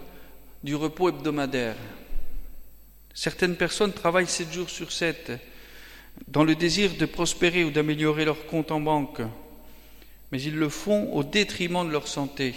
[0.64, 1.76] du repos hebdomadaire.
[3.14, 5.32] Certaines personnes travaillent sept jours sur sept
[6.28, 9.22] dans le désir de prospérer ou d'améliorer leur compte en banque,
[10.32, 12.56] mais ils le font au détriment de leur santé.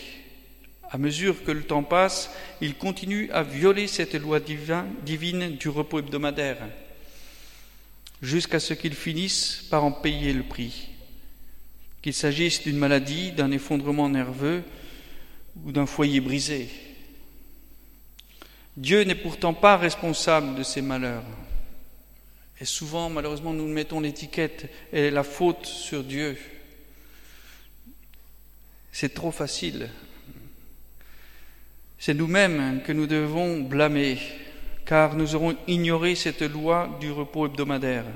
[0.90, 5.99] À mesure que le temps passe, ils continuent à violer cette loi divine du repos
[5.99, 6.59] hebdomadaire,
[8.23, 10.88] jusqu'à ce qu'ils finissent par en payer le prix.
[12.03, 14.62] Qu'il s'agisse d'une maladie, d'un effondrement nerveux
[15.64, 16.69] ou d'un foyer brisé.
[18.77, 21.25] Dieu n'est pourtant pas responsable de ces malheurs.
[22.61, 26.38] Et souvent, malheureusement, nous mettons l'étiquette et la faute sur Dieu.
[28.92, 29.90] C'est trop facile.
[31.99, 34.19] C'est nous-mêmes que nous devons blâmer,
[34.87, 38.07] car nous aurons ignoré cette loi du repos hebdomadaire.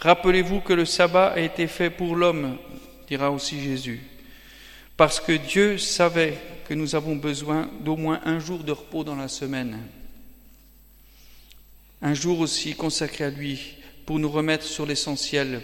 [0.00, 2.56] Rappelez-vous que le sabbat a été fait pour l'homme,
[3.06, 4.00] dira aussi Jésus,
[4.96, 9.16] parce que Dieu savait que nous avons besoin d'au moins un jour de repos dans
[9.16, 9.78] la semaine.
[12.02, 15.60] Un jour aussi consacré à lui pour nous remettre sur l'essentiel,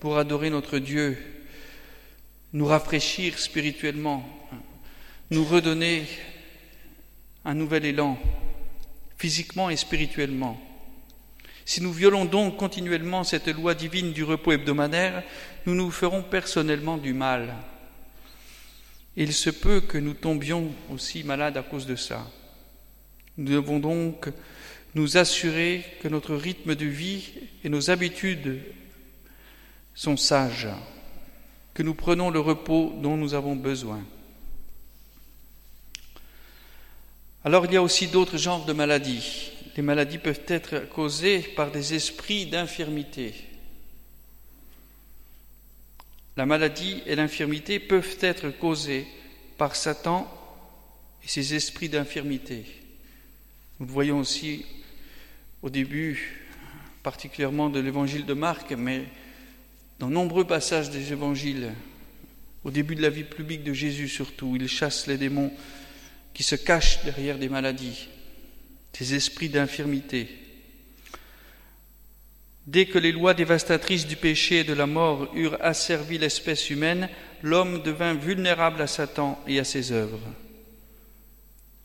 [0.00, 1.16] pour adorer notre Dieu,
[2.52, 4.28] nous rafraîchir spirituellement,
[5.30, 6.04] nous redonner
[7.44, 8.18] un nouvel élan,
[9.16, 10.60] physiquement et spirituellement.
[11.64, 15.22] Si nous violons donc continuellement cette loi divine du repos hebdomadaire,
[15.66, 17.54] nous nous ferons personnellement du mal.
[19.16, 22.30] Il se peut que nous tombions aussi malades à cause de ça.
[23.36, 24.28] Nous devons donc
[24.96, 27.28] nous assurer que notre rythme de vie
[27.62, 28.62] et nos habitudes
[29.94, 30.68] sont sages,
[31.74, 34.02] que nous prenons le repos dont nous avons besoin.
[37.44, 39.50] Alors il y a aussi d'autres genres de maladies.
[39.76, 43.34] Les maladies peuvent être causées par des esprits d'infirmité.
[46.38, 49.06] La maladie et l'infirmité peuvent être causées
[49.58, 50.26] par Satan
[51.22, 52.64] et ses esprits d'infirmité.
[53.78, 54.64] Nous voyons aussi
[55.62, 56.42] au début,
[57.02, 59.04] particulièrement de l'évangile de Marc, mais
[59.98, 61.72] dans nombreux passages des évangiles,
[62.64, 65.52] au début de la vie publique de Jésus surtout, il chasse les démons
[66.34, 68.08] qui se cachent derrière des maladies,
[68.98, 70.28] des esprits d'infirmité.
[72.66, 77.08] Dès que les lois dévastatrices du péché et de la mort eurent asservi l'espèce humaine,
[77.42, 80.20] l'homme devint vulnérable à Satan et à ses œuvres.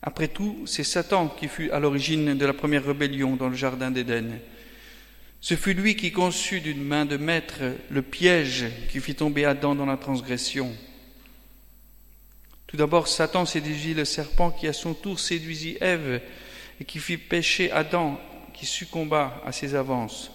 [0.02, 3.92] Après tout, c'est Satan qui fut à l'origine de la première rébellion dans le Jardin
[3.92, 4.40] d'Éden.
[5.40, 9.74] Ce fut lui qui conçut d'une main de maître le piège qui fit tomber Adam
[9.76, 10.72] dans la transgression.
[12.66, 16.20] Tout d'abord, Satan séduisit le serpent qui à son tour séduisit Ève
[16.80, 18.20] et qui fit pécher Adam
[18.54, 20.32] qui succomba à ses avances.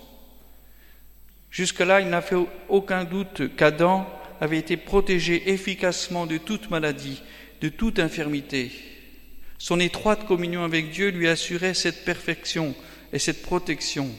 [1.52, 2.38] Jusque-là, il n'a fait
[2.70, 4.08] aucun doute qu'Adam
[4.40, 7.22] avait été protégé efficacement de toute maladie,
[7.62, 8.72] de toute infirmité.
[9.58, 12.76] Son étroite communion avec Dieu lui assurait cette perfection
[13.14, 14.10] et cette protection.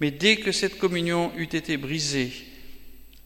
[0.00, 2.32] Mais dès que cette communion eut été brisée,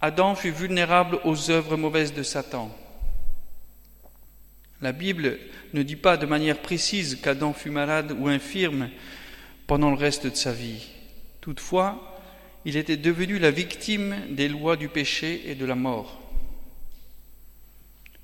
[0.01, 2.75] Adam fut vulnérable aux œuvres mauvaises de Satan.
[4.81, 5.39] La Bible
[5.75, 8.89] ne dit pas de manière précise qu'Adam fut malade ou infirme
[9.67, 10.89] pendant le reste de sa vie.
[11.41, 12.19] Toutefois,
[12.65, 16.20] il était devenu la victime des lois du péché et de la mort.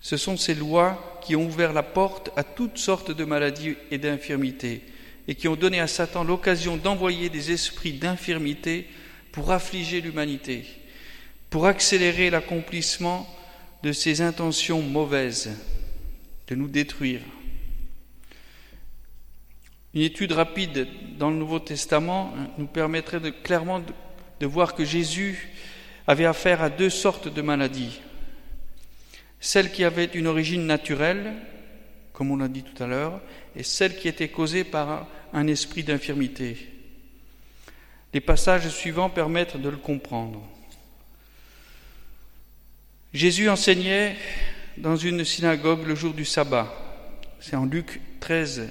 [0.07, 3.99] Ce sont ces lois qui ont ouvert la porte à toutes sortes de maladies et
[3.99, 4.83] d'infirmités
[5.27, 8.87] et qui ont donné à Satan l'occasion d'envoyer des esprits d'infirmité
[9.33, 10.65] pour affliger l'humanité,
[11.51, 13.27] pour accélérer l'accomplissement
[13.83, 15.51] de ses intentions mauvaises,
[16.47, 17.23] de nous détruire.
[19.93, 20.87] Une étude rapide
[21.19, 23.83] dans le Nouveau Testament nous permettrait clairement
[24.39, 25.49] de voir que Jésus
[26.07, 27.99] avait affaire à deux sortes de maladies.
[29.41, 31.35] Celle qui avait une origine naturelle,
[32.13, 33.21] comme on l'a dit tout à l'heure,
[33.55, 36.57] et celle qui était causée par un esprit d'infirmité.
[38.13, 40.43] Les passages suivants permettent de le comprendre.
[43.13, 44.17] Jésus enseignait
[44.77, 46.73] dans une synagogue le jour du sabbat.
[47.41, 48.69] C'est en Luc 13.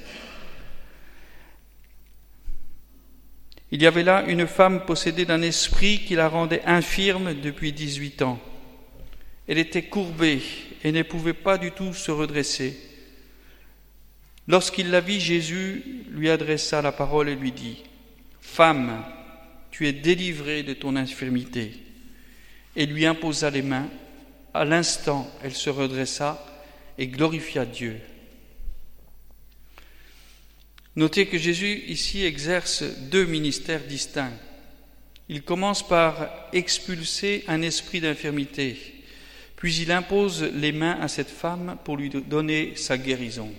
[3.71, 8.21] Il y avait là une femme possédée d'un esprit qui la rendait infirme depuis 18
[8.21, 8.39] ans.
[9.47, 10.41] Elle était courbée
[10.83, 12.77] et ne pouvait pas du tout se redresser.
[14.47, 17.83] Lorsqu'il la vit, Jésus lui adressa la parole et lui dit,
[18.41, 19.03] Femme,
[19.71, 21.73] tu es délivrée de ton infirmité,
[22.75, 23.89] et lui imposa les mains.
[24.53, 26.45] À l'instant, elle se redressa
[26.97, 27.99] et glorifia Dieu.
[30.95, 34.31] Notez que Jésus ici exerce deux ministères distincts.
[35.27, 38.94] Il commence par expulser un esprit d'infirmité,
[39.55, 43.51] puis il impose les mains à cette femme pour lui donner sa guérison.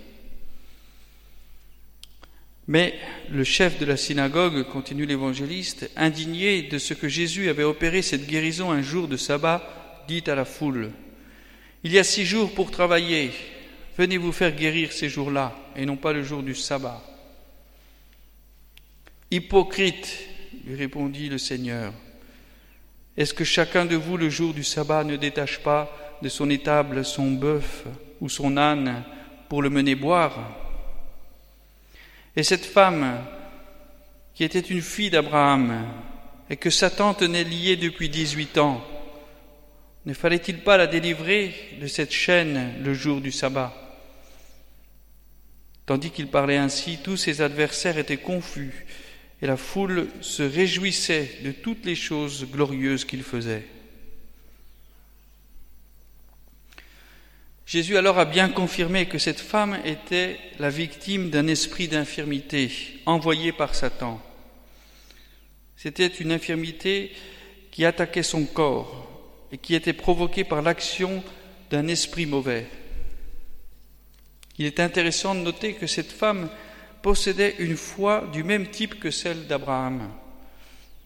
[2.68, 2.98] Mais
[3.30, 8.26] le chef de la synagogue, continue l'évangéliste, indigné de ce que Jésus avait opéré cette
[8.26, 10.90] guérison un jour de sabbat, dit à la foule,
[11.84, 13.30] Il y a six jours pour travailler,
[13.96, 17.02] venez vous faire guérir ces jours-là, et non pas le jour du sabbat.
[19.30, 20.28] Hypocrite,
[20.64, 21.92] lui répondit le Seigneur,
[23.16, 25.90] est-ce que chacun de vous le jour du sabbat ne détache pas
[26.22, 27.84] de son étable son bœuf
[28.20, 29.04] ou son âne
[29.48, 30.52] pour le mener boire?
[32.36, 33.18] Et cette femme,
[34.34, 35.86] qui était une fille d'Abraham
[36.50, 38.84] et que Satan tenait liée depuis 18 ans,
[40.04, 43.74] ne fallait-il pas la délivrer de cette chaîne le jour du sabbat?
[45.86, 48.84] Tandis qu'il parlait ainsi, tous ses adversaires étaient confus
[49.42, 53.66] et la foule se réjouissait de toutes les choses glorieuses qu'il faisait.
[57.66, 62.70] Jésus alors a bien confirmé que cette femme était la victime d'un esprit d'infirmité
[63.06, 64.22] envoyé par Satan.
[65.76, 67.12] C'était une infirmité
[67.72, 69.10] qui attaquait son corps
[69.52, 71.22] et qui était provoquée par l'action
[71.70, 72.66] d'un esprit mauvais.
[74.58, 76.48] Il est intéressant de noter que cette femme
[77.06, 80.10] possédait une foi du même type que celle d'Abraham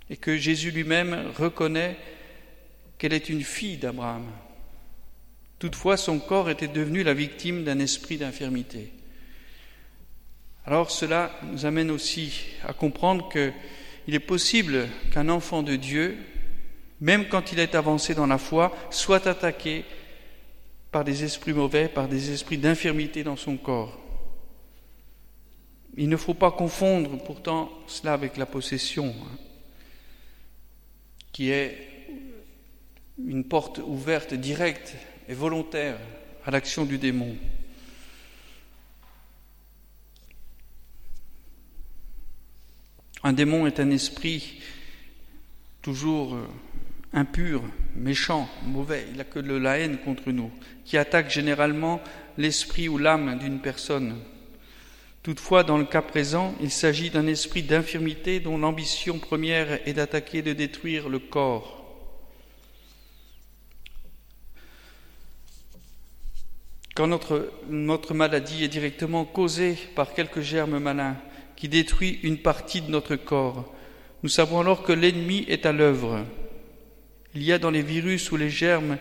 [0.09, 1.95] et que Jésus lui-même reconnaît
[2.97, 4.25] qu'elle est une fille d'Abraham.
[5.59, 8.95] Toutefois, son corps était devenu la victime d'un esprit d'infirmité.
[10.65, 16.17] Alors cela nous amène aussi à comprendre qu'il est possible qu'un enfant de Dieu,
[17.03, 19.85] même quand il est avancé dans la foi, soit attaqué
[20.93, 24.00] par des esprits mauvais, par des esprits d'infirmité dans son corps.
[25.97, 29.39] Il ne faut pas confondre pourtant cela avec la possession, hein,
[31.33, 31.89] qui est
[33.19, 34.95] une porte ouverte directe
[35.29, 35.99] et volontaire
[36.45, 37.37] à l'action du démon.
[43.23, 44.61] Un démon est un esprit
[45.83, 46.47] toujours euh,
[47.13, 47.63] impur,
[47.95, 50.51] méchant, mauvais, il n'a que de la haine contre nous,
[50.85, 52.01] qui attaque généralement
[52.39, 54.17] l'esprit ou l'âme d'une personne.
[55.23, 60.39] Toutefois, dans le cas présent, il s'agit d'un esprit d'infirmité dont l'ambition première est d'attaquer
[60.39, 61.77] et de détruire le corps.
[66.95, 71.17] Quand notre, maladie est directement causée par quelques germes malins
[71.55, 73.75] qui détruisent une partie de notre corps,
[74.23, 76.25] nous savons alors que l'ennemi est à l'œuvre.
[77.35, 78.97] Il y a dans les virus ou les germes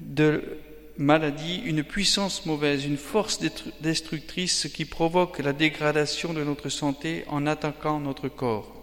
[0.00, 0.58] de
[0.98, 3.40] maladie une puissance mauvaise, une force
[3.80, 8.74] destructrice qui provoque la dégradation de notre santé en attaquant notre corps.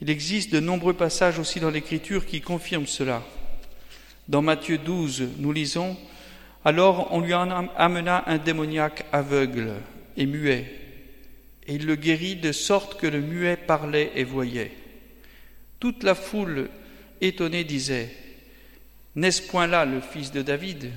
[0.00, 3.22] Il existe de nombreux passages aussi dans l'Écriture qui confirment cela.
[4.28, 5.96] Dans Matthieu 12, nous lisons
[6.64, 9.74] Alors on lui en amena un démoniaque aveugle
[10.16, 10.66] et muet,
[11.68, 14.72] et il le guérit de sorte que le muet parlait et voyait.
[15.78, 16.68] Toute la foule
[17.20, 18.10] étonnée disait
[19.16, 20.90] n'est-ce point là le fils de David?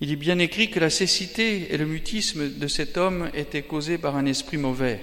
[0.00, 3.98] Il est bien écrit que la cécité et le mutisme de cet homme étaient causés
[3.98, 5.00] par un esprit mauvais.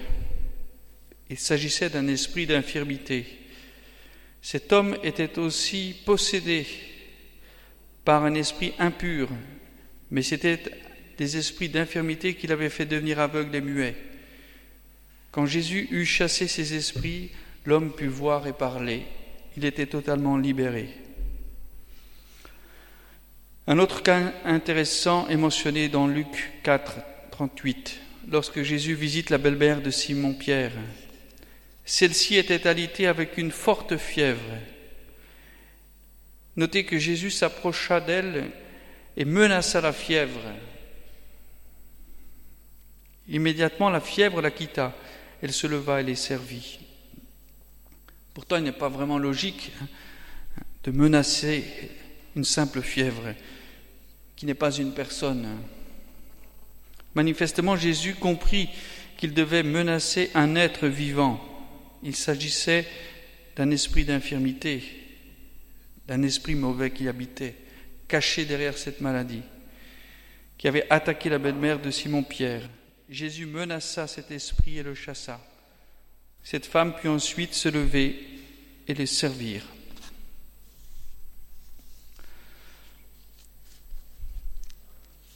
[1.30, 3.26] Il s'agissait d'un esprit d'infirmité.
[4.42, 6.66] Cet homme était aussi possédé
[8.04, 9.30] par un esprit impur,
[10.10, 10.60] mais c'était
[11.18, 13.96] des esprits d'infirmité qui l'avaient fait devenir aveugle et muet.
[15.32, 17.30] Quand Jésus eut chassé ces esprits,
[17.66, 19.04] l'homme put voir et parler
[19.58, 20.90] il était totalement libéré.
[23.68, 26.96] Un autre cas intéressant est mentionné dans Luc 4,
[27.32, 30.74] 38, lorsque Jésus visite la belle-mère de Simon-Pierre.
[31.86, 34.58] Celle-ci était alitée avec une forte fièvre.
[36.56, 38.52] Notez que Jésus s'approcha d'elle
[39.16, 40.42] et menaça la fièvre.
[43.28, 44.96] Immédiatement, la fièvre la quitta.
[45.42, 46.80] Elle se leva et les servit.
[48.40, 49.88] Pourtant, il n'est pas vraiment logique hein,
[50.86, 51.62] de menacer
[52.38, 53.36] une simple fièvre
[54.38, 55.46] qui n'est pas une personne.
[57.16, 58.70] Manifestement, Jésus comprit
[59.18, 61.38] qu'il devait menacer un être vivant.
[62.02, 62.88] Il s'agissait
[63.58, 64.84] d'un esprit d'infirmité,
[66.08, 67.56] d'un esprit mauvais qui habitait,
[68.08, 69.44] caché derrière cette maladie,
[70.58, 72.70] qui avait attaqué la belle-mère de Simon-Pierre.
[73.10, 75.42] Jésus menaça cet esprit et le chassa.
[76.44, 78.28] Cette femme put ensuite se lever
[78.88, 79.64] et les servir.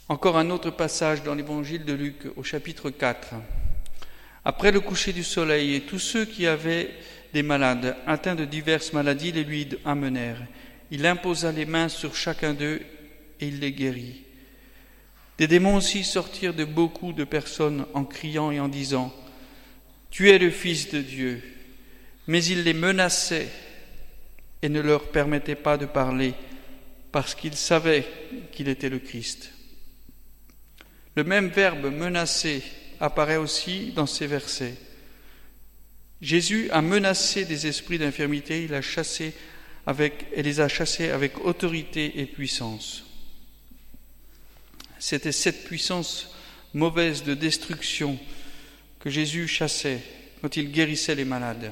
[0.08, 3.34] Encore un autre passage dans l'évangile de Luc au chapitre 4.
[4.44, 6.90] Après le coucher du soleil, tous ceux qui avaient
[7.32, 10.46] des malades atteints de diverses maladies les lui amenèrent.
[10.90, 12.82] Il imposa les mains sur chacun d'eux
[13.40, 14.22] et il les guérit.
[15.38, 19.12] Des démons aussi sortirent de beaucoup de personnes en criant et en disant
[20.14, 21.42] Tu es le Fils de Dieu.
[22.28, 23.48] Mais il les menaçait
[24.62, 26.34] et ne leur permettait pas de parler
[27.10, 28.06] parce qu'il savait
[28.52, 29.50] qu'il était le Christ.
[31.16, 32.62] Le même verbe menacer
[33.00, 34.76] apparaît aussi dans ces versets.
[36.22, 43.04] Jésus a menacé des esprits d'infirmité, et les a chassés avec autorité et puissance.
[45.00, 46.32] C'était cette puissance
[46.72, 48.16] mauvaise de destruction
[49.04, 50.00] que Jésus chassait
[50.40, 51.70] quand il guérissait les malades.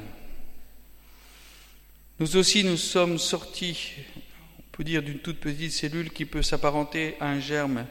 [2.20, 3.92] Nous aussi, nous sommes sortis,
[4.58, 7.86] on peut dire, d'une toute petite cellule qui peut s'apparenter à un germe.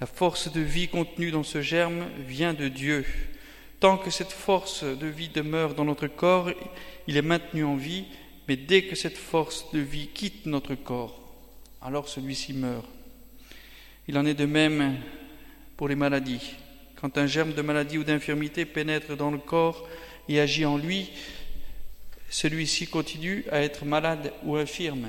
[0.00, 3.04] La force de vie contenue dans ce germe vient de Dieu.
[3.78, 6.50] Tant que cette force de vie demeure dans notre corps,
[7.06, 8.06] il est maintenu en vie,
[8.48, 11.32] mais dès que cette force de vie quitte notre corps,
[11.80, 12.88] alors celui-ci meurt.
[14.08, 14.96] Il en est de même
[15.76, 16.56] pour les maladies.
[17.00, 19.88] Quand un germe de maladie ou d'infirmité pénètre dans le corps
[20.28, 21.10] et agit en lui,
[22.28, 25.06] celui-ci continue à être malade ou infirme.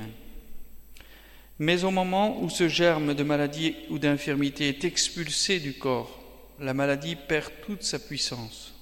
[1.58, 6.22] Mais au moment où ce germe de maladie ou d'infirmité est expulsé du corps,
[6.60, 8.76] la maladie perd toute sa puissance.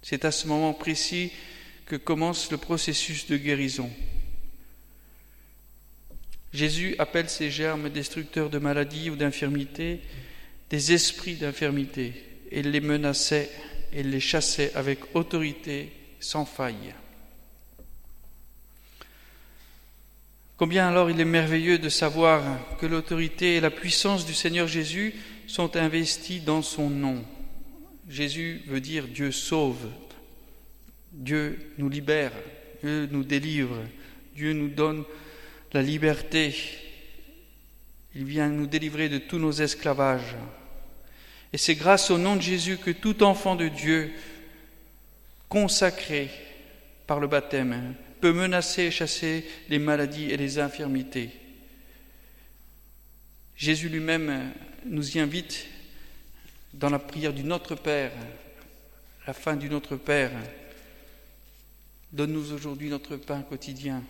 [0.00, 1.32] C'est à ce moment précis
[1.84, 3.90] que commence le processus de guérison.
[6.52, 10.00] Jésus appelle ces germes destructeurs de maladie ou d'infirmité
[10.70, 12.14] des esprits d'infirmité.
[12.52, 13.50] Il les menaçait
[13.92, 16.94] et les chassait avec autorité sans faille.
[20.56, 22.42] Combien alors il est merveilleux de savoir
[22.78, 25.14] que l'autorité et la puissance du Seigneur Jésus
[25.46, 27.24] sont investies dans son nom.
[28.08, 29.88] Jésus veut dire Dieu sauve,
[31.12, 32.32] Dieu nous libère,
[32.82, 33.78] Dieu nous délivre,
[34.36, 35.04] Dieu nous donne
[35.72, 36.54] la liberté.
[38.14, 40.36] Il vient nous délivrer de tous nos esclavages.
[41.52, 44.12] Et c'est grâce au nom de Jésus que tout enfant de Dieu,
[45.48, 46.30] consacré
[47.06, 51.30] par le baptême, peut menacer et chasser les maladies et les infirmités.
[53.56, 54.52] Jésus lui-même
[54.86, 55.66] nous y invite
[56.72, 58.12] dans la prière du Notre Père,
[59.26, 60.30] la fin du Notre Père.
[62.12, 64.02] Donne-nous aujourd'hui notre pain quotidien.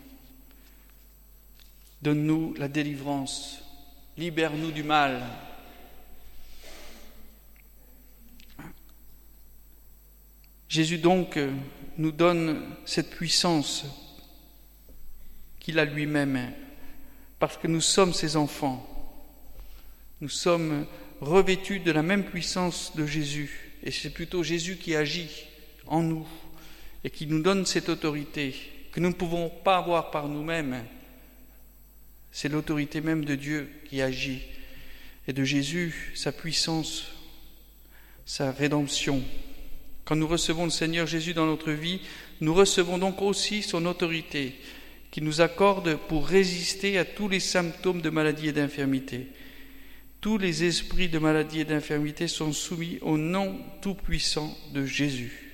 [2.00, 3.62] Donne-nous la délivrance.
[4.16, 5.20] Libère-nous du mal.
[10.70, 11.36] Jésus donc
[11.98, 13.84] nous donne cette puissance
[15.58, 16.52] qu'il a lui-même,
[17.40, 18.86] parce que nous sommes ses enfants.
[20.20, 20.86] Nous sommes
[21.20, 25.44] revêtus de la même puissance de Jésus, et c'est plutôt Jésus qui agit
[25.88, 26.26] en nous
[27.02, 28.54] et qui nous donne cette autorité
[28.92, 30.84] que nous ne pouvons pas avoir par nous-mêmes.
[32.30, 34.42] C'est l'autorité même de Dieu qui agit,
[35.26, 37.08] et de Jésus, sa puissance,
[38.24, 39.20] sa rédemption.
[40.10, 42.00] Quand nous recevons le Seigneur Jésus dans notre vie,
[42.40, 44.56] nous recevons donc aussi son autorité
[45.12, 49.28] qui nous accorde pour résister à tous les symptômes de maladie et d'infirmité.
[50.20, 55.52] Tous les esprits de maladie et d'infirmité sont soumis au nom tout-puissant de Jésus.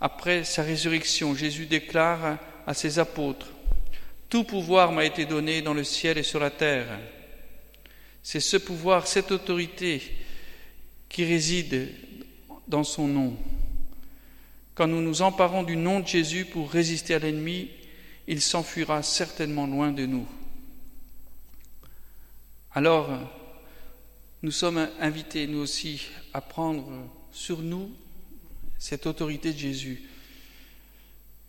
[0.00, 3.52] Après sa résurrection, Jésus déclare à ses apôtres,
[4.28, 6.98] Tout pouvoir m'a été donné dans le ciel et sur la terre.
[8.24, 10.02] C'est ce pouvoir, cette autorité
[11.08, 11.90] qui réside
[12.72, 13.36] dans son nom.
[14.74, 17.68] Quand nous nous emparons du nom de Jésus pour résister à l'ennemi,
[18.26, 20.26] il s'enfuira certainement loin de nous.
[22.72, 23.10] Alors,
[24.42, 26.90] nous sommes invités, nous aussi, à prendre
[27.30, 27.90] sur nous
[28.78, 30.02] cette autorité de Jésus,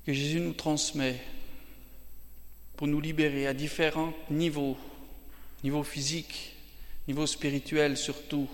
[0.06, 1.22] que Jésus nous transmet
[2.76, 4.78] pour nous libérer à différents niveaux,
[5.64, 6.54] niveau physique,
[7.08, 8.50] niveau spirituel surtout,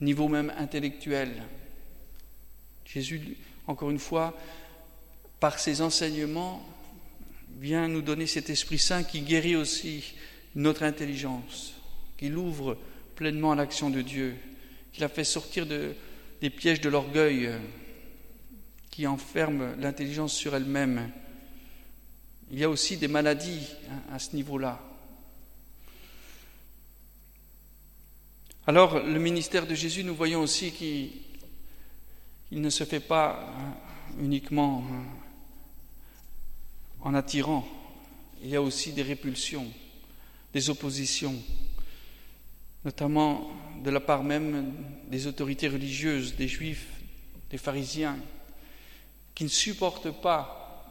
[0.00, 1.42] niveau même intellectuel.
[2.84, 3.36] Jésus,
[3.66, 4.36] encore une fois,
[5.40, 6.64] par ses enseignements,
[7.60, 10.14] vient nous donner cet Esprit Saint qui guérit aussi
[10.54, 11.74] notre intelligence,
[12.16, 12.78] qui l'ouvre
[13.14, 14.36] pleinement à l'action de Dieu,
[14.92, 15.94] qui la fait sortir de,
[16.40, 17.50] des pièges de l'orgueil,
[18.90, 21.10] qui enferme l'intelligence sur elle-même.
[22.50, 24.87] Il y a aussi des maladies hein, à ce niveau-là.
[28.68, 31.10] Alors, le ministère de Jésus, nous voyons aussi qu'il
[32.60, 33.74] ne se fait pas hein,
[34.20, 35.04] uniquement hein,
[37.00, 37.66] en attirant.
[38.42, 39.66] Il y a aussi des répulsions,
[40.52, 41.34] des oppositions,
[42.84, 43.50] notamment
[43.82, 44.74] de la part même
[45.10, 46.88] des autorités religieuses, des juifs,
[47.48, 48.18] des pharisiens,
[49.34, 50.84] qui ne supportent pas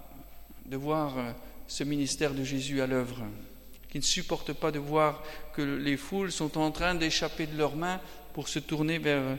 [0.65, 1.31] de voir euh,
[1.67, 3.21] ce ministère de Jésus à l'œuvre,
[3.89, 5.23] qui ne supportent pas de voir
[5.53, 8.01] que les foules sont en train d'échapper de leurs mains
[8.33, 9.37] pour se tourner vers,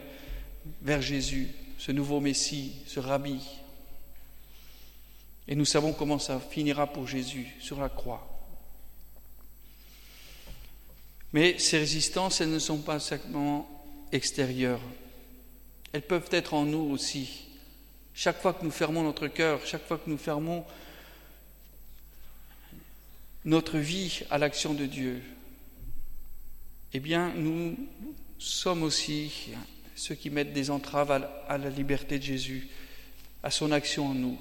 [0.82, 3.40] vers Jésus, ce nouveau Messie, ce rabbi,
[5.48, 8.28] et nous savons comment ça finira pour Jésus sur la croix.
[11.32, 13.66] Mais ces résistances, elles ne sont pas simplement
[14.12, 14.80] extérieures.
[15.92, 17.46] Elles peuvent être en nous aussi.
[18.14, 20.64] Chaque fois que nous fermons notre cœur, chaque fois que nous fermons
[23.48, 25.22] notre vie à l'action de Dieu,
[26.92, 27.78] eh bien, nous
[28.38, 29.52] sommes aussi
[29.94, 31.10] ceux qui mettent des entraves
[31.48, 32.68] à la liberté de Jésus,
[33.42, 34.38] à son action en nous.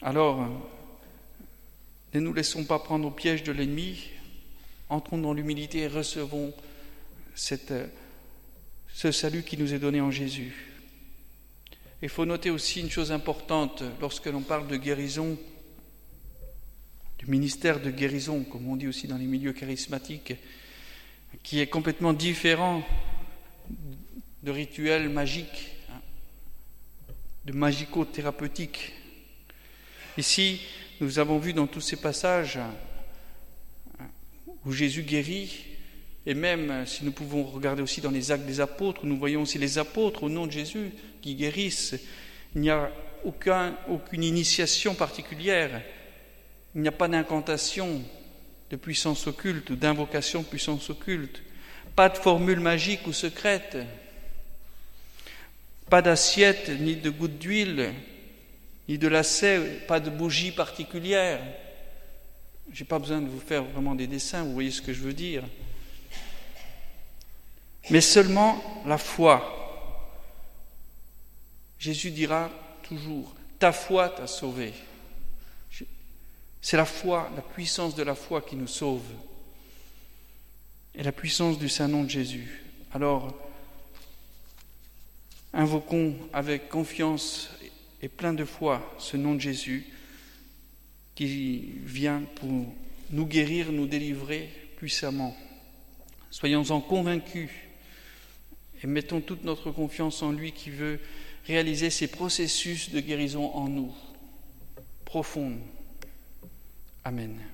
[0.00, 0.48] Alors,
[2.14, 4.08] ne nous laissons pas prendre au piège de l'ennemi,
[4.90, 6.54] entrons dans l'humilité et recevons
[7.34, 10.72] ce salut qui nous est donné en Jésus.
[12.00, 15.36] Il faut noter aussi une chose importante lorsque l'on parle de guérison,
[17.26, 20.34] ministère de guérison, comme on dit aussi dans les milieux charismatiques,
[21.42, 22.82] qui est complètement différent
[24.42, 26.00] de rituels magiques, hein,
[27.46, 28.92] de magico-thérapeutiques.
[30.18, 30.60] Ici,
[31.00, 32.58] nous avons vu dans tous ces passages
[34.64, 35.64] où Jésus guérit,
[36.26, 39.58] et même si nous pouvons regarder aussi dans les actes des apôtres, nous voyons aussi
[39.58, 41.96] les apôtres au nom de Jésus qui guérissent.
[42.54, 42.92] Il n'y a
[43.24, 45.82] aucun, aucune initiation particulière,
[46.74, 48.02] il n'y a pas d'incantation
[48.70, 51.42] de puissance occulte ou d'invocation de puissance occulte,
[51.94, 53.76] pas de formule magique ou secrète,
[55.90, 57.92] pas d'assiette ni de gouttes d'huile
[58.88, 61.40] ni de lacets, pas de bougie particulière.
[62.72, 65.00] Je n'ai pas besoin de vous faire vraiment des dessins, vous voyez ce que je
[65.00, 65.44] veux dire.
[67.90, 69.58] Mais seulement la foi.
[71.78, 72.50] Jésus dira
[72.82, 74.72] toujours, ta foi t'a sauvé.
[76.62, 79.02] C'est la foi, la puissance de la foi qui nous sauve.
[80.94, 82.62] Et la puissance du Saint-Nom de Jésus.
[82.92, 83.34] Alors,
[85.52, 87.50] invoquons avec confiance
[88.00, 89.86] et plein de foi ce nom de Jésus
[91.16, 92.48] qui vient pour
[93.10, 95.36] nous guérir, nous délivrer, puissamment.
[96.30, 97.50] Soyons-en convaincus
[98.82, 101.00] et mettons toute notre confiance en lui qui veut
[101.46, 103.92] réaliser ces processus de guérison en nous,
[105.04, 105.60] profondes.
[107.04, 107.51] Amen.